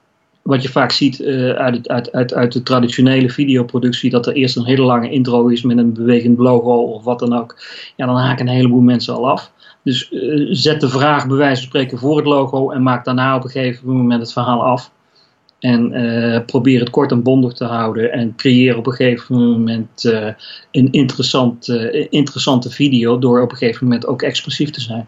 [0.42, 1.22] wat je vaak ziet
[1.56, 5.62] uit, uit, uit, uit de traditionele videoproductie, dat er eerst een hele lange intro is
[5.62, 7.56] met een bewegend logo of wat dan ook.
[7.96, 9.52] Ja, dan haken een heleboel mensen al af.
[9.82, 10.08] Dus
[10.50, 13.50] zet de vraag bij wijze van spreken voor het logo en maak daarna op een
[13.50, 14.90] gegeven moment het verhaal af.
[15.58, 18.12] En uh, probeer het kort en bondig te houden.
[18.12, 20.32] En creëer op een gegeven moment uh,
[20.70, 21.68] een interessant,
[22.10, 23.18] interessante video.
[23.18, 25.06] Door op een gegeven moment ook expressief te zijn.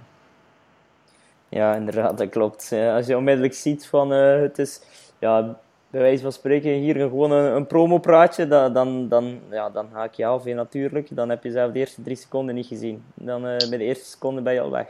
[1.48, 2.72] Ja, inderdaad, dat klopt.
[2.94, 4.80] Als je onmiddellijk ziet van het is,
[5.18, 5.58] ja,
[5.92, 10.14] bij wijze van spreken, hier gewoon een, een promopraatje, dan, dan, dan, ja, dan haak
[10.14, 11.08] je af, natuurlijk.
[11.16, 13.04] Dan heb je zelf de eerste drie seconden niet gezien.
[13.14, 14.86] Dan bij de eerste seconde ben je al weg.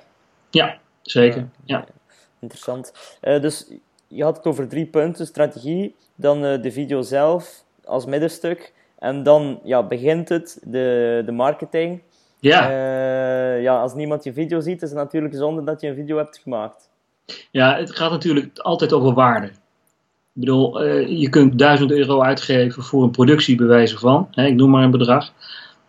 [0.50, 1.48] Ja, zeker.
[1.64, 1.84] Ja.
[2.40, 2.92] Interessant.
[3.20, 3.72] dus
[4.12, 8.72] je had het over drie punten: strategie, dan uh, de video zelf als middenstuk.
[8.98, 12.02] En dan ja, begint het, de, de marketing.
[12.40, 12.70] Ja.
[12.70, 16.16] Uh, ja, als niemand je video ziet, is het natuurlijk zonde dat je een video
[16.16, 16.90] hebt gemaakt.
[17.50, 19.50] Ja, het gaat natuurlijk altijd over waarde.
[20.34, 24.28] Ik bedoel, uh, je kunt 1000 euro uitgeven voor een productie, bewijzen van.
[24.30, 25.32] Hè, ik noem maar een bedrag.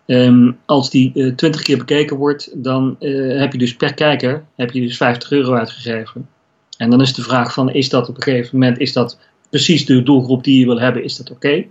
[0.06, 4.72] Um, als die uh, 20 keer bekeken wordt, dan heb je dus per kijker heb
[4.72, 6.30] je dus 50 euro uitgegeven.
[6.78, 9.86] En dan is de vraag van, is dat op een gegeven moment, is dat precies
[9.86, 11.66] de doelgroep die je wil hebben, is dat oké?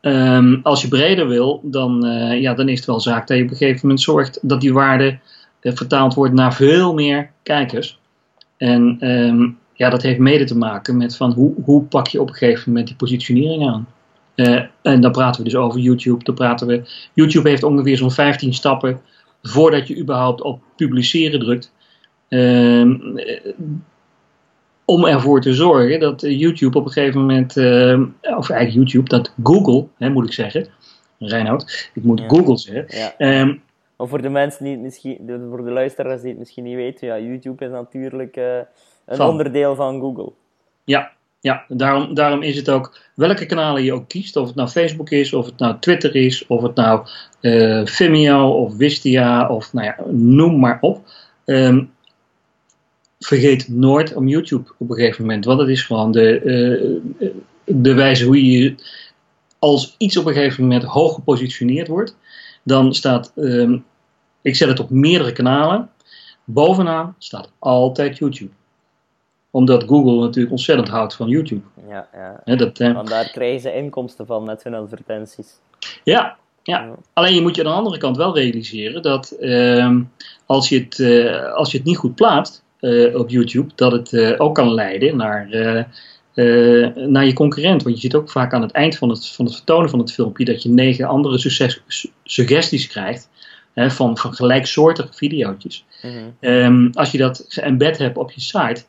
[0.00, 2.02] Ehm, als je breder wil, dan,
[2.40, 4.72] ja, dan is het wel zaak dat je op een gegeven moment zorgt dat die
[4.72, 5.18] waarde
[5.60, 7.98] vertaald wordt naar veel meer kijkers.
[8.56, 12.28] En um, ja, dat heeft mede te maken met van hoe, hoe pak je op
[12.28, 13.88] een gegeven moment die positionering aan.
[14.36, 16.24] Uh, en dan praten we dus over YouTube.
[16.24, 16.82] Dan praten we,
[17.12, 19.00] YouTube heeft ongeveer zo'n 15 stappen
[19.42, 21.72] voordat je überhaupt op publiceren drukt.
[22.28, 22.96] Uh,
[24.84, 28.00] om ervoor te zorgen dat eh, YouTube op een gegeven moment, uh,
[28.36, 30.66] of eigenlijk YouTube, dat Google, hè, moet ik zeggen,
[31.18, 32.86] Reinoud, ik moet Google zeggen.
[32.88, 33.40] Ja.
[33.40, 33.62] Um,
[33.96, 37.06] maar voor de mensen die het misschien, voor de luisteraars die het misschien niet weten,
[37.06, 38.40] ja, YouTube is natuurlijk
[39.20, 40.32] een onderdeel van Google.
[40.84, 44.68] Ja, ja daarom, daarom is het ook, welke kanalen je ook kiest, of het nou
[44.68, 47.06] Facebook is, of het nou Twitter is, of het nou
[47.40, 51.00] uh, Vimeo of Wistia, of nou ja, noem maar op.
[51.44, 51.90] Um,
[53.18, 55.44] vergeet nooit om YouTube op een gegeven moment.
[55.44, 56.40] Want het is gewoon de,
[57.18, 57.30] uh,
[57.64, 58.74] de wijze hoe je
[59.58, 62.16] als iets op een gegeven moment hoog gepositioneerd wordt,
[62.62, 63.84] dan staat, um,
[64.42, 65.90] ik zet het op meerdere kanalen,
[66.44, 68.52] bovenaan staat altijd YouTube
[69.52, 71.60] omdat Google natuurlijk ontzettend houdt van YouTube.
[71.88, 72.08] Ja,
[72.44, 72.56] ja.
[72.56, 75.46] dat, uh, Want daar krijgen ze inkomsten van met hun advertenties.
[76.04, 76.94] Ja, ja.
[77.12, 79.96] alleen je moet je aan de andere kant wel realiseren dat uh,
[80.46, 84.38] als, je het, uh, als je het niet goed plaatst, uh, op YouTube, dat het
[84.38, 85.48] ook kan leiden naar,
[86.34, 87.82] uh, naar je concurrent.
[87.82, 90.12] Want je ziet ook vaak aan het eind van het, van het vertonen van het
[90.12, 91.80] filmpje dat je negen andere succes,
[92.24, 93.28] suggesties krijgt
[93.72, 95.84] hè, van, van gelijksoortige video's.
[96.02, 98.84] Mm um, als je dat geëmbed hebt op je site,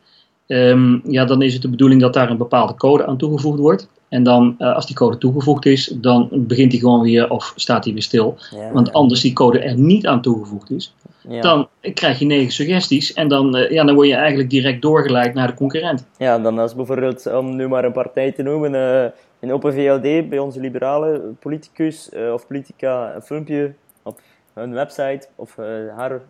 [0.47, 3.87] um, ja, dan is het de bedoeling dat daar een bepaalde code aan toegevoegd wordt.
[4.09, 7.83] En dan, uh, als die code toegevoegd is, dan begint hij gewoon weer of staat
[7.83, 8.37] hij weer stil.
[8.51, 10.95] Ja, Want anders die code er niet aan toegevoegd is,
[11.27, 11.41] ja.
[11.41, 15.33] dan krijg je negen suggesties en dan, uh, ja, dan word je eigenlijk direct doorgeleid
[15.33, 16.05] naar de concurrent.
[16.17, 19.05] Ja, dan als bijvoorbeeld, om nu maar een partij te noemen, uh,
[19.39, 24.19] in Open VLD, bij onze liberale politicus of politica, een filmpje op
[24.53, 25.55] hun website of
[25.95, 26.21] haar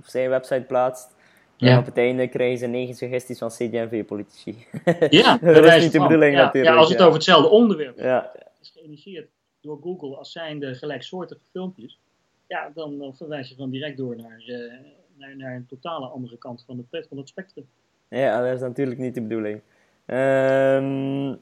[0.00, 1.16] of zijn website plaatst
[1.58, 1.72] ja.
[1.72, 4.66] En op het einde krijgen ze negen suggesties van CD&V-politici.
[5.10, 6.74] Ja, dat is niet de bedoeling ja, natuurlijk.
[6.74, 8.32] Ja, als het over hetzelfde onderwerp ja.
[8.60, 9.28] is geïnitieerd
[9.60, 11.98] door Google als zijnde gelijksoortige filmpjes,
[12.46, 14.72] ja, dan, dan verwijs je dan direct door naar, uh,
[15.16, 17.66] naar, naar, een totale andere kant van het, van het spectrum.
[18.08, 19.60] Ja, dat is natuurlijk niet de bedoeling.
[20.06, 21.40] Um,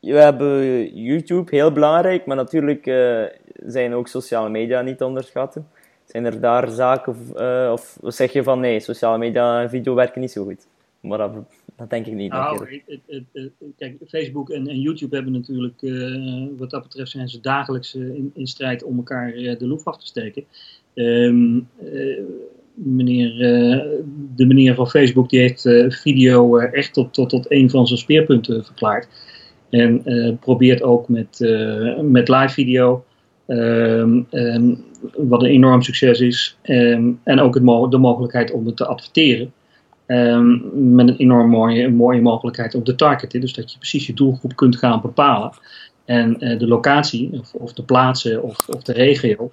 [0.00, 3.24] we hebben YouTube, heel belangrijk, maar natuurlijk uh,
[3.66, 5.68] zijn ook sociale media niet te onderschatten.
[6.04, 10.20] Zijn er daar zaken, uh, of zeg je van nee, sociale media en video werken
[10.20, 10.66] niet zo goed?
[11.00, 11.32] Maar dat,
[11.76, 12.32] dat denk ik niet.
[12.32, 12.82] Nou,
[13.76, 18.30] kijk, Facebook en, en, YouTube hebben natuurlijk, uh, wat dat betreft, zijn ze dagelijks in,
[18.34, 20.44] in, strijd om elkaar de loef af te steken.
[20.94, 21.68] Um,
[22.74, 23.36] meneer,
[24.34, 28.64] de meneer van Facebook die heeft video echt tot, tot, tot een van zijn speerpunten
[28.64, 29.08] verklaard.
[29.70, 30.02] En
[30.40, 31.38] probeert ook met,
[32.02, 33.04] met live video
[33.46, 34.84] Um, um,
[35.16, 36.56] wat een enorm succes is.
[36.62, 37.54] Um, en ook
[37.90, 39.52] de mogelijkheid om het te adverteren.
[40.72, 43.40] met een enorm mooie, mooie mogelijkheid om te targeten.
[43.40, 45.50] Dus dat je precies je doelgroep kunt gaan bepalen.
[46.04, 49.50] En uh, de locatie, of, de plaatsen, of, of de regio.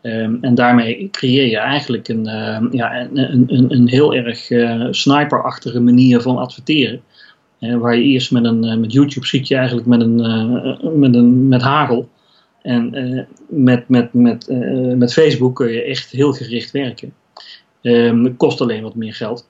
[0.00, 2.24] en daarmee creëer je eigenlijk een,
[2.70, 3.18] ja, een,
[3.54, 7.00] een, een, heel erg uh, sniperachtige manier van adverteren.
[7.60, 10.16] Uh, waar je eerst met, een, met YouTube schiet je eigenlijk met, een,
[10.98, 12.08] met, een, met hagel.
[12.62, 17.14] En uh, met, met, met, uh, met Facebook kun je echt heel gericht werken.
[17.82, 19.48] Um, het kost alleen wat meer geld.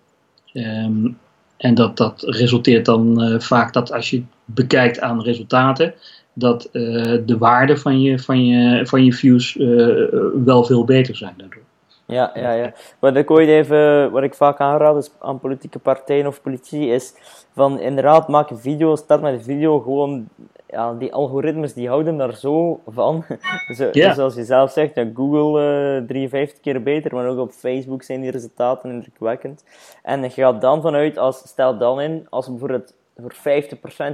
[0.53, 1.19] Um,
[1.57, 5.95] en dat, dat resulteert dan uh, vaak dat als je bekijkt aan resultaten,
[6.33, 9.55] dat de waarde van je, van je, van je views
[10.45, 11.63] wel veel beter zijn daardoor.
[12.07, 12.73] Ja, ja, ja.
[12.99, 17.15] Wat ik ooit even, wat ik vaak aanraad is aan politieke partijen of politici, is
[17.55, 20.29] van inderdaad maak een video, start met een video gewoon
[20.71, 23.25] ja, die algoritmes die houden daar zo van.
[23.77, 28.03] Zo, zoals je zelf zegt, ja, Google uh, 53 keer beter, maar ook op Facebook
[28.03, 29.65] zijn die resultaten indrukwekkend.
[30.03, 33.35] En je gaat dan vanuit, als, stel dan in, als we bijvoorbeeld voor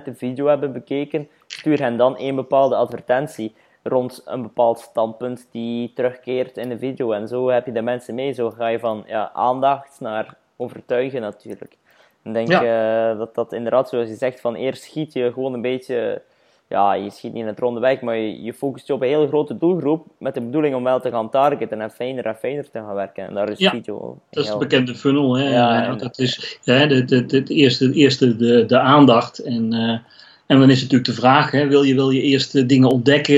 [0.00, 5.48] 50% de video hebben bekeken, stuur hen dan een bepaalde advertentie rond een bepaald standpunt
[5.50, 7.12] die terugkeert in de video.
[7.12, 8.32] En zo heb je de mensen mee.
[8.32, 11.76] Zo ga je van ja, aandacht naar overtuigen natuurlijk.
[12.22, 13.10] En denk ja.
[13.12, 16.22] uh, dat dat inderdaad, zoals je zegt, van eerst schiet je gewoon een beetje
[16.68, 19.08] ja, je schiet niet in het ronde weg, maar je, je focust je op een
[19.08, 22.70] hele grote doelgroep met de bedoeling om wel te gaan targeten en fijner en fijner
[22.70, 23.26] te gaan werken.
[23.26, 25.36] En daar is ja, video dat is de bekende funnel.
[25.36, 25.48] Hè?
[25.48, 29.74] Ja, dat is ja, de, de, de, eerste, eerste de, de aandacht en...
[29.74, 29.98] Uh,
[30.46, 33.34] en dan is natuurlijk de vraag, hè, wil, je, wil je eerst dingen ontdekken,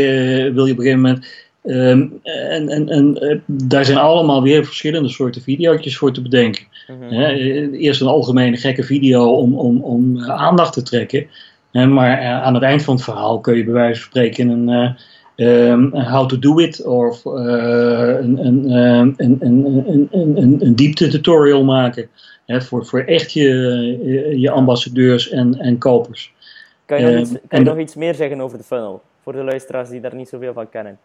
[0.54, 1.26] wil je op een gegeven moment...
[1.64, 6.64] Um, en en, en uh, daar zijn allemaal weer verschillende soorten video's voor te bedenken.
[6.86, 7.12] Mm -hmm.
[7.74, 11.26] eerst een algemene gekke video om, om, om aandacht te trekken
[11.86, 14.96] maar uh, aan het eind van het verhaal kun je bij wijze van spreken een
[15.38, 17.32] um, how to do it of uh,
[18.18, 22.08] een, een, een, een, een, een, diepte tutorial maken.
[22.46, 26.32] Hè, voor, voor echt je, je ambassadeurs en, en kopers.
[26.86, 29.02] Kan je, nog, iets, kan je nog iets meer zeggen over de funnel?
[29.22, 30.98] Voor de luisteraars die daar niet zoveel van kennen.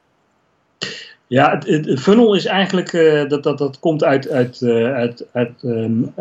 [1.28, 5.26] Ja, het, het funnel is eigenlijk, uh, dat, dat, dat komt uit, uit, uh, uit,
[5.32, 6.14] uit um,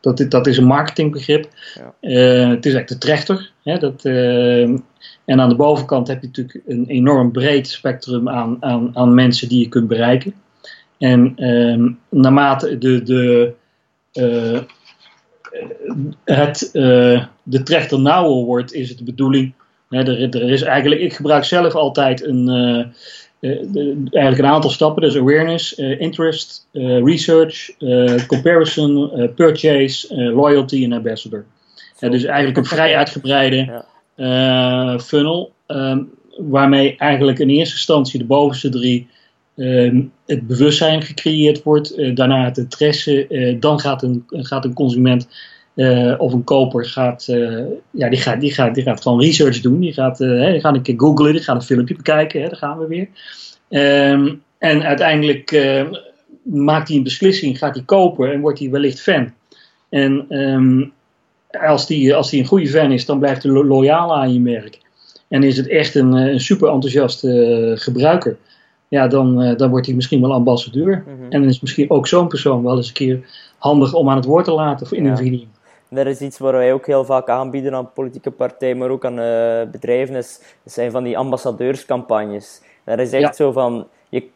[0.00, 1.48] dat, dat is een marketingbegrip.
[1.74, 1.94] Ja.
[2.00, 3.50] Uh, het is eigenlijk de trechter.
[3.62, 4.62] Hè, dat, uh,
[5.24, 9.48] en aan de bovenkant heb je natuurlijk een enorm breed spectrum aan, aan, aan mensen
[9.48, 10.34] die je kunt bereiken.
[10.98, 13.52] En uh, naarmate de, de,
[14.12, 14.60] uh,
[16.24, 16.70] het,
[17.42, 19.52] de trechter nauwer wordt, is het de bedoeling.
[19.88, 22.48] Hè, er, er is eigenlijk, ik gebruik zelf altijd een
[23.40, 23.50] uh,
[24.10, 25.02] eigenlijk een aantal stappen.
[25.02, 27.70] Dus awareness, uh, interest, uh, research,
[28.26, 31.44] comparison, purchase, loyalty en ambassador.
[32.00, 33.84] dus eigenlijk een vrij uitgebreide
[35.00, 35.52] funnel.
[35.66, 39.08] Um, waarmee eigenlijk in eerste instantie de bovenste drie
[39.56, 42.16] um, het bewustzijn gecreëerd wordt.
[42.16, 43.56] daarna het interesse.
[43.60, 45.28] dan gaat een, gaat een consument
[46.18, 47.24] of een koper gaat,
[47.90, 49.80] ja, die gaat, die, gaat, die gaat gewoon research doen.
[49.80, 52.56] Die gaat, hè, die gaat een keer googlen, die gaat een filmpje bekijken, hè, daar
[52.56, 53.08] gaan we weer.
[54.10, 55.50] Um, en uiteindelijk
[56.42, 59.32] maakt hij een beslissing, gaat hij kopen en wordt hij wellicht fan.
[59.88, 60.92] En um,
[61.60, 64.40] als die, als die een goede fan is, dan blijft hij lo loyaal aan je
[64.40, 64.80] merk.
[65.28, 68.36] En is het echt een, een super enthousiaste gebruiker,
[68.88, 71.04] ja, dan, dan wordt hij misschien wel ambassadeur.
[71.06, 71.30] Mm -hmm.
[71.30, 73.20] En dan is misschien ook zo'n persoon wel eens een keer
[73.58, 75.10] handig om aan het woord te laten in ja.
[75.10, 75.46] een video.
[75.88, 79.18] Dat is iets waar wij ook heel vaak aanbieden aan politieke partijen, maar ook aan
[79.18, 80.14] uh, bedrijven.
[80.14, 82.62] Is, zijn van die ambassadeurscampagnes.
[82.84, 83.32] Dat is echt ja.
[83.32, 84.28] zo van, je,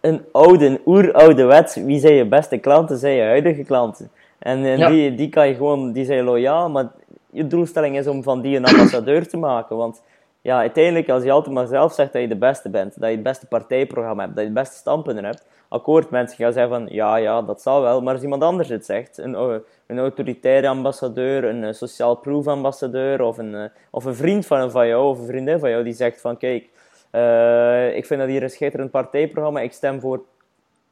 [0.00, 4.10] een oude, een oeroude wet, wie zijn je beste klanten, zijn je huidige klanten.
[4.38, 4.88] En, en ja.
[4.88, 6.88] die, die kan je gewoon, die zijn loyaal, maar
[7.30, 9.76] je doelstelling is om van die een ambassadeur te maken.
[9.76, 10.02] Want
[10.46, 13.14] ja, uiteindelijk, als je altijd maar zelf zegt dat je de beste bent, dat je
[13.14, 16.86] het beste partijprogramma hebt, dat je het beste standpunten hebt, akkoord, mensen gaan zeggen van,
[16.90, 21.44] ja, ja, dat zal wel, maar als iemand anders het zegt, een, een autoritaire ambassadeur,
[21.44, 25.58] een sociaal proof ambassadeur, of een, of een vriend van, van jou, of een vriendin
[25.58, 26.68] van jou, die zegt van, kijk,
[27.12, 29.60] uh, ik vind dat hier een schitterend partijprogramma.
[29.60, 30.20] Ik stem voor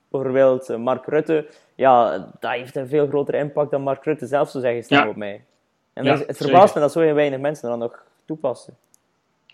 [0.09, 1.47] bijvoorbeeld Mark Rutte.
[1.75, 5.09] Ja, dat heeft een veel grotere impact dan Mark Rutte zelf zou zeggen, stem ja.
[5.09, 5.45] op mij.
[5.93, 8.77] En ja, het verbaast me dat zo weinig mensen dan nog toepassen.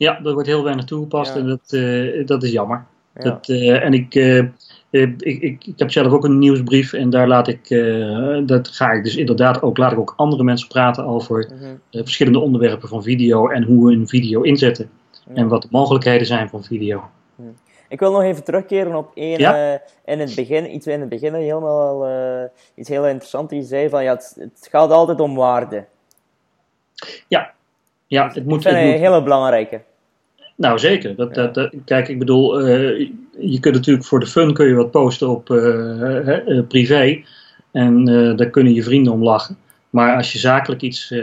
[0.00, 1.40] Ja, dat wordt heel weinig toegepast ja.
[1.40, 2.84] en dat, uh, dat is jammer.
[3.14, 4.14] Dat, en ik,
[4.90, 7.68] ik, ik, ik, heb zelf ook een nieuwsbrief en daar laat ik,
[8.46, 12.02] dat ga ik dus inderdaad ook, laat ik ook andere mensen praten over mhm.
[12.02, 14.90] verschillende onderwerpen van video en hoe we een video inzetten.
[15.34, 17.02] En wat de mogelijkheden zijn van video.
[17.88, 22.08] Ik wil nog even terugkeren op één in het begin, iets in het begin helemaal
[22.74, 23.54] iets heel interessants.
[23.54, 25.84] Je zei van ja, het, het gaat altijd om waarde.
[27.28, 27.52] Ja,
[28.06, 28.62] ja het moet.
[28.62, 29.80] Dat is een hele belangrijke.
[30.60, 31.16] Nou, zeker.
[31.16, 34.90] Dat, dat, kijk, ik bedoel, uh, je kunt natuurlijk voor de fun kun je wat
[34.90, 37.22] posten op uh, privé.
[37.72, 38.04] En
[38.36, 39.56] daar kunnen je vrienden om lachen.
[39.90, 41.14] Maar als je zakelijk iets,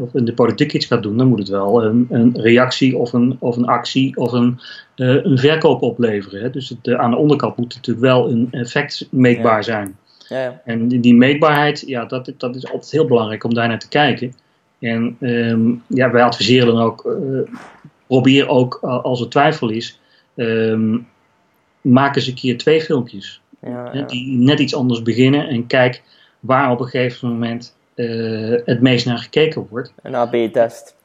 [0.00, 3.12] of in de politiek iets gaat doen, dan moet het wel een, een reactie of
[3.12, 4.60] een, of een actie of een,
[4.96, 6.42] een verkoop opleveren.
[6.42, 6.50] Hè.
[6.50, 9.96] Dus het, aan de onderkant moet natuurlijk wel een effect meetbaar zijn.
[10.28, 10.60] Ja.
[10.64, 13.88] En die, die, meetbaarheid, ja, dat, dat is altijd heel belangrijk om daar naar te
[13.88, 14.34] kijken.
[14.78, 17.40] En um, ja, wij adviseren dan ook, uh,
[18.12, 20.00] probeer ook als er twijfel is,
[20.36, 21.08] um,
[21.80, 23.40] maak eens een keer twee filmpjes.
[23.60, 26.02] Ja, Die net iets anders beginnen en kijk
[26.40, 29.92] waar op een gegeven moment uh, het meest naar gekeken wordt.
[30.02, 30.96] Een AB-test.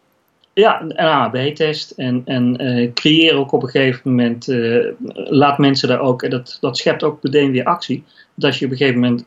[0.54, 1.92] Ja, een AB-test.
[1.92, 6.58] En, en uh, creëer ook op een gegeven moment, uh, laat mensen daar ook, dat,
[6.62, 8.04] dat schept ook meteen weer actie.
[8.34, 9.26] Dat als je op een gegeven moment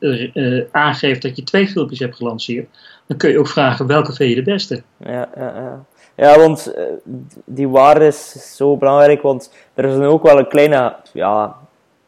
[0.72, 2.68] aangeeft dat je twee filmpjes hebt gelanceerd,
[3.06, 4.82] dan kun je ook vragen welke vind je de beste.
[4.98, 5.84] Ja, ja, ja.
[6.20, 6.74] Ja want
[7.44, 11.56] die waarde is zo belangrijk, want er is ook wel een kleine, ja,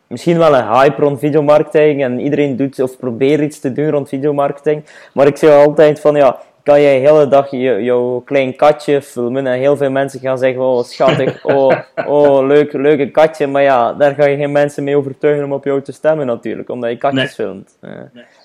[0.06, 4.08] misschien wel een hype rond videomarketing en iedereen doet of probeert iets te doen rond
[4.08, 4.84] videomarketing.
[5.12, 9.02] Maar ik zeg altijd van ja, kan je de hele dag je, jouw klein katje
[9.02, 11.72] filmen en heel veel mensen gaan zeggen, oh schattig, oh,
[12.06, 13.46] oh leuk, leuke katje.
[13.46, 16.68] Maar ja, daar ga je geen mensen mee overtuigen om op jou te stemmen natuurlijk,
[16.68, 17.78] omdat je katjes filmt.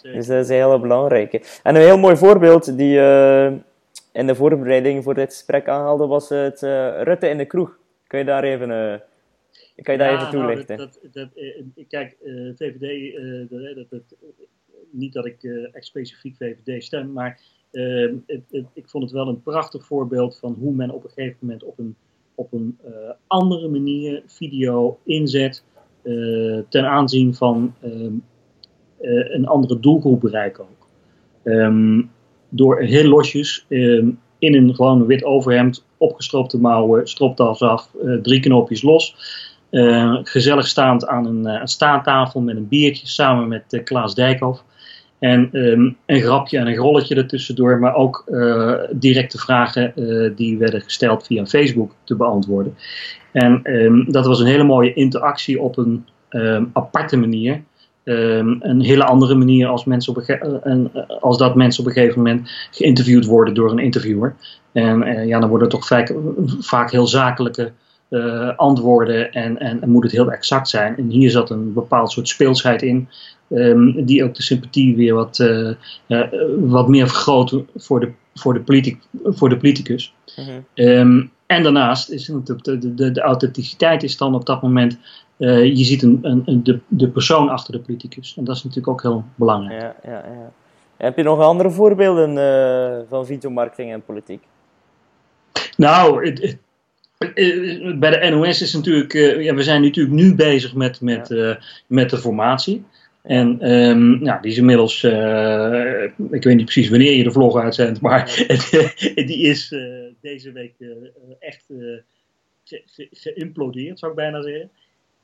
[0.01, 1.41] dus dat is een hele belangrijke.
[1.63, 3.47] En een heel mooi voorbeeld die uh,
[4.17, 7.77] in de voorbereiding voor dit gesprek aanhaalde, was het uh, Rutte in de kroeg.
[8.07, 8.69] Kun je daar even...
[8.69, 8.95] Uh,
[9.83, 10.77] kan je daar even nou, toelichten?
[10.77, 11.29] dat, dat,
[11.87, 12.17] kijk,
[12.55, 13.15] VVD,
[13.75, 14.01] dat, dat,
[14.91, 17.39] niet dat ik echt specifiek VVD stem, maar
[17.71, 18.15] Ehm,
[18.73, 21.79] ik vond het wel een prachtig voorbeeld van hoe men op een gegeven moment op
[21.79, 21.95] een,
[22.35, 22.91] op een uh,
[23.27, 25.63] andere manier video inzet
[26.03, 28.23] uh, ten aanzien van um,
[29.01, 30.87] uh, een andere doelgroep bereiken ook.
[31.43, 32.11] Um,
[32.57, 33.65] door heel losjes
[34.39, 37.89] in een gewoon wit overhemd, opgestroopte mouwen, stropdas af,
[38.21, 39.15] drie knoopjes los.
[40.23, 44.63] gezellig staand aan een, een staattafel met een biertje samen met Klaas Dijkhoff.
[45.19, 50.57] En um, een grapje en een rolletje ertussendoor, maar ook uh, directe vragen uh, die
[50.57, 52.75] werden gesteld via Facebook te beantwoorden.
[53.31, 53.61] En
[54.07, 56.05] dat was een hele mooie interactie op een
[56.73, 57.63] aparte manier.
[58.07, 60.23] Een hele andere manier als, mensen op
[60.63, 64.35] een als dat mensen op een gegeven moment geïnterviewd worden door een interviewer.
[64.71, 66.13] En uh, ja, dan worden toch vaak,
[66.59, 67.71] vaak heel zakelijke
[68.55, 70.97] antwoorden en, en, en, moet het heel exact zijn.
[70.97, 73.07] En hier zat een bepaald soort speelsheid in,
[73.49, 75.71] Um, die ook de sympathie weer wat, uh,
[76.59, 80.13] wat meer vergroten voor de, voor de, politic, voor de politicus.
[80.35, 84.97] Mm um, en daarnaast is natuurlijk de, de, de, authenticiteit is dan op dat moment,
[85.37, 88.35] uh, je ziet een, een, een, de, de persoon achter de politicus.
[88.37, 89.81] En dat is natuurlijk ook heel belangrijk.
[89.81, 90.51] Ja, ja, ja.
[90.97, 94.43] Heb je nog andere voorbeelden van videomarketing en politiek?
[95.77, 96.57] Nou, het,
[97.99, 101.59] bij de NOS is natuurlijk, ja, we zijn natuurlijk nu bezig met, met, ja.
[101.87, 102.83] met de formatie.
[103.21, 108.01] En um, nou, die is inmiddels, ik weet niet precies wanneer je de vlog uitzendt,
[108.01, 108.45] maar
[109.15, 109.75] die is
[110.21, 110.73] deze week
[111.39, 111.65] echt
[112.63, 114.69] ge geïmplodeerd, zou ik bijna zeggen.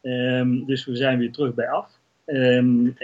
[0.03, 1.99] Um, dus we zijn weer terug bij af.
[2.25, 2.95] Um,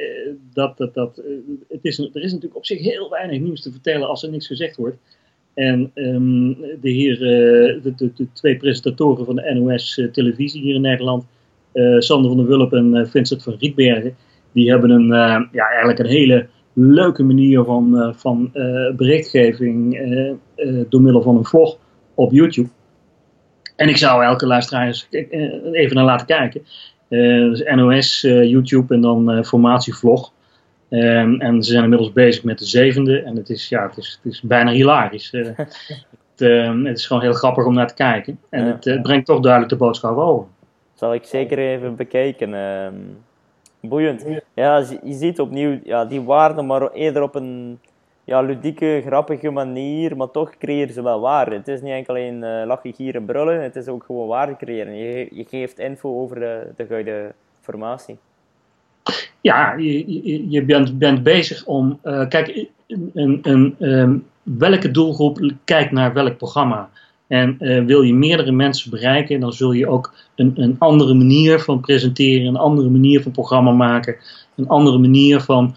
[0.54, 1.22] dat, dat, dat,
[1.70, 4.48] het is, er is natuurlijk op zich heel weinig nieuws te vertellen als er niks
[4.48, 4.98] gezegd wordt.
[5.54, 5.92] En
[6.82, 11.26] de, heer, de, de, de, twee presentatoren van de NOS televisie hier in Nederland,
[11.98, 14.16] Sander van der Wulp en Vincent van Rietbergen,
[14.52, 20.00] die hebben een, uh, ja, eigenlijk een hele leuke manier van, uh, van uh, berichtgeving
[20.90, 21.78] door middel van een vlog
[22.14, 22.70] op YouTube.
[23.80, 25.08] En ik zou elke luisteraar eens
[25.72, 26.66] even naar laten kijken.
[27.08, 30.32] dus NOS, YouTube en dan formatievlog.
[30.90, 33.22] Um, en ze zijn inmiddels bezig met de zevende.
[33.22, 35.32] En het is, ja, het is, het is bijna hilarisch.
[35.32, 35.58] het,
[36.38, 38.40] ehm, het, is gewoon heel grappig om naar te kijken.
[38.50, 40.48] En het, brengt toch duidelijk de boodschap over.
[40.94, 42.54] Zal ik zeker even bekijken.
[42.54, 42.96] Ehm,
[43.82, 44.26] Boeiend.
[44.54, 47.80] Ja, je ziet opnieuw ja, die waarden, maar eerder op een
[48.30, 51.56] ja, ludieke, grappige manier, maar toch creëren ze wel waarde.
[51.56, 54.96] Het is niet enkel een uh, lachen, gieren, brullen, het is ook gewoon waarde creëren.
[54.96, 58.18] Je, je geeft info over de, de goede formatie.
[59.42, 62.00] Ja, je, je bent, bent bezig om.
[62.04, 62.66] Uh, kijk,
[63.14, 66.90] een, een, um, welke doelgroep kijkt naar welk programma?
[67.28, 71.80] En wil je meerdere mensen bereiken, dan zul je ook een, een andere manier van
[71.80, 74.16] presenteren, een andere manier van programma maken,
[74.56, 75.76] een andere manier van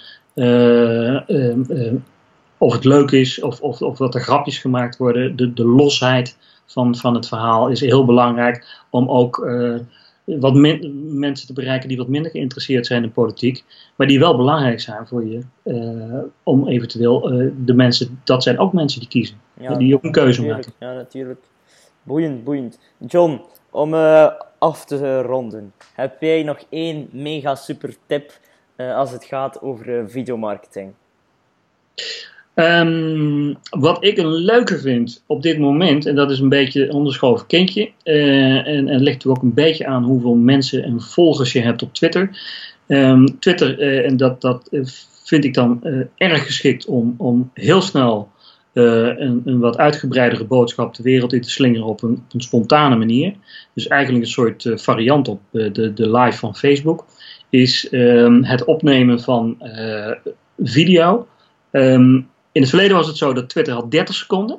[2.62, 5.36] of het leuk is of, of, of dat er grapjes gemaakt worden.
[5.36, 6.36] De, de losheid
[6.66, 9.78] van, van het verhaal is heel belangrijk om ook uh,
[10.24, 13.64] wat mensen te bereiken die wat minder geïnteresseerd zijn in politiek,
[13.96, 18.58] maar die wel belangrijk zijn voor je, uh, om eventueel uh, de mensen, dat zijn
[18.58, 20.72] ook mensen die kiezen, ja, die ook een keuze maken.
[20.78, 21.40] Ja, natuurlijk.
[22.02, 22.78] Boeiend, boeiend.
[22.98, 23.40] John,
[23.70, 23.94] om
[24.58, 28.38] af te ronden, heb jij nog één mega super tip
[28.76, 30.92] als het gaat over videomarketing?
[32.54, 36.92] Um, wat ik een leuke vind op dit moment, en dat is een beetje een
[36.92, 41.60] onderschoven kindje, uh, en, en ligt ook een beetje aan hoeveel mensen en volgers je
[41.60, 42.30] hebt op Twitter.
[42.86, 44.68] Um, Twitter, uh, en dat, dat
[45.24, 45.80] vind ik dan
[46.16, 48.30] erg geschikt om, om heel snel
[48.72, 53.34] een, een, wat uitgebreidere boodschap de wereld in te slingeren op een, spontane manier.
[53.74, 57.04] Dus eigenlijk een soort variant op de, de live van Facebook,
[57.50, 59.56] is um, het opnemen van
[60.58, 61.26] video.
[61.70, 64.58] Um, in het verleden was het zo dat Twitter had 30 seconden.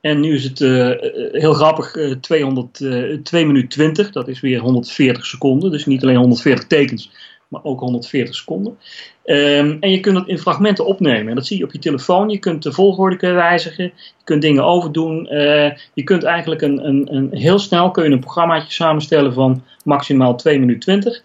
[0.00, 0.90] En nu is het uh,
[1.32, 4.10] heel grappig, uh, 200, uh, 2 minuten 20.
[4.10, 5.70] Dat is weer 140 seconden.
[5.70, 7.10] Dus niet alleen 140 tekens,
[7.48, 8.78] maar ook 140 seconden.
[9.24, 11.28] Um, en je kunt het in fragmenten opnemen.
[11.28, 12.28] En dat zie je op je telefoon.
[12.28, 13.84] Je kunt de volgorde wijzigen.
[13.84, 15.34] Je kunt dingen overdoen.
[15.34, 19.64] Uh, je kunt eigenlijk een, een, een, heel snel kun je een programmaatje samenstellen van
[19.84, 21.22] maximaal 2 minuten 20.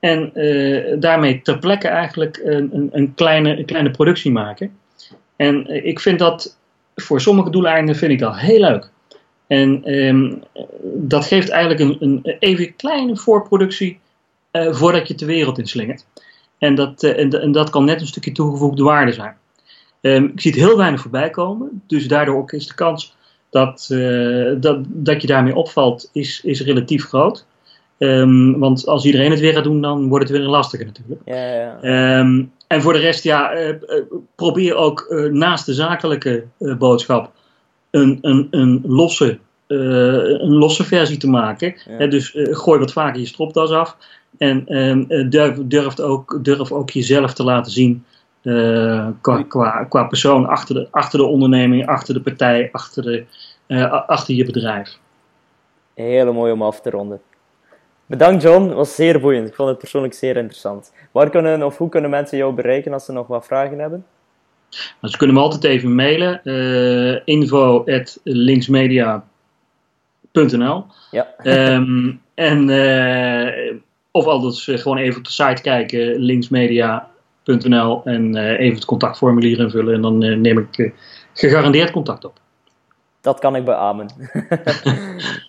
[0.00, 0.32] En
[1.00, 4.80] daarmee ter plekke eigenlijk een, een, kleine, een kleine productie maken.
[5.36, 6.58] En eh, ik vind dat
[6.94, 8.90] voor sommige doeleinden vind ik dat heel leuk.
[9.46, 10.42] En um,
[10.94, 13.98] dat geeft eigenlijk een, een even kleine voorproductie
[14.52, 16.06] uh, voordat je de wereld inslingert.
[16.58, 19.36] En dat, uh, en, en, dat kan net een stukje toegevoegde waarde zijn.
[20.00, 23.16] Um, ik zie het heel weinig voorbij komen, dus daardoor ook is de kans
[23.50, 27.46] dat, uh, dat, dat je daarmee opvalt, is, is relatief groot.
[27.98, 31.20] Um, want als iedereen het weer gaat doen, dan wordt het weer een lastige natuurlijk.
[31.24, 32.18] Ja, ja.
[32.18, 33.74] Um, en voor de rest, ja, uh,
[34.34, 37.32] probeer ook uh, naast de zakelijke boodschap
[37.90, 41.74] een, een, een, losse, een losse versie te maken.
[41.98, 42.06] Ja.
[42.06, 43.96] dus gooi wat vaker je stropdas af.
[44.38, 48.04] En um, durf, durf, ook, durf ook jezelf te laten zien
[49.20, 53.24] qua, qua, qua persoon achter de, achter de onderneming, achter de partij, achter, de,
[54.06, 54.98] achter je bedrijf.
[55.94, 57.20] Hele mooi om af te ronden.
[58.06, 59.48] Bedankt John, het was zeer boeiend.
[59.48, 60.92] Ik vond het persoonlijk zeer interessant.
[61.10, 64.04] Waar kunnen of hoe kunnen mensen jou bereiken als ze nog wat vragen hebben?
[64.70, 66.40] Nou, ze kunnen me altijd even mailen.
[66.44, 71.34] Uh, info at linksmedia.nl Ja.
[71.44, 73.74] Um, en, uh,
[74.10, 79.94] of anders gewoon even op de site kijken, linksmedia.nl en uh, even het contactformulier invullen
[79.94, 80.92] en dan neem ik
[81.32, 82.40] gegarandeerd contact op.
[83.22, 84.06] Dat kan ik beamen.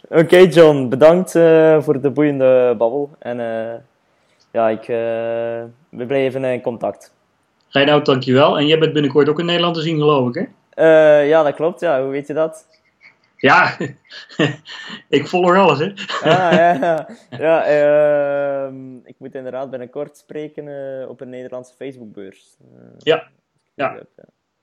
[0.09, 3.09] Oké, okay, John, bedankt uh, voor de boeiende babbel.
[3.19, 3.73] En uh,
[4.51, 7.13] ja, ik, uh, we blijven in contact.
[7.69, 8.57] Reinoud, dankjewel.
[8.57, 11.19] En jij bent binnenkort ook in Nederland te zien, geloof ik, hè?
[11.19, 11.79] ja, dat klopt.
[11.79, 12.01] Ja.
[12.01, 12.67] Hoe weet je dat?
[13.37, 13.77] Ja,
[15.09, 15.93] ik volg alles, hè?
[16.21, 17.63] ah, ja, ja.
[17.63, 20.65] Ehm, ik moet inderdaad binnenkort spreken
[21.09, 22.57] op een Nederlandse Facebookbeurs.
[22.97, 23.27] ja,
[23.73, 23.97] ja.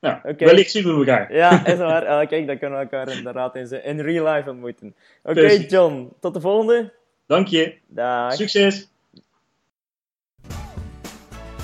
[0.00, 0.48] Ja, okay.
[0.48, 1.34] wellicht zien we elkaar.
[1.34, 2.26] Ja, is waar.
[2.26, 4.94] Kijk, dan kunnen we elkaar inderdaad in, in real life ontmoeten.
[5.22, 6.12] Oké, okay, John.
[6.20, 6.92] Tot de volgende.
[7.26, 7.74] Dank je.
[7.86, 8.32] Dag.
[8.32, 8.88] Succes.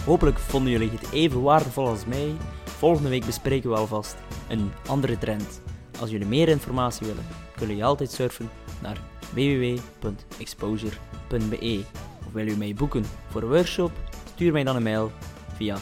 [0.05, 2.33] Hopelijk vonden jullie het even waardevol als mij.
[2.65, 4.17] Volgende week bespreken we alvast
[4.49, 5.63] een andere trend.
[6.01, 8.51] Als jullie meer informatie willen, kunnen jullie altijd surfen
[8.83, 8.97] naar
[9.35, 11.81] www.exposure.be.
[12.27, 13.91] Of wil je mij boeken voor een workshop?
[14.35, 15.11] Stuur mij dan een mail
[15.57, 15.77] via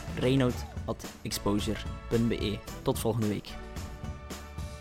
[0.85, 2.59] Reinoud exposure.be.
[2.82, 3.64] Tot volgende week.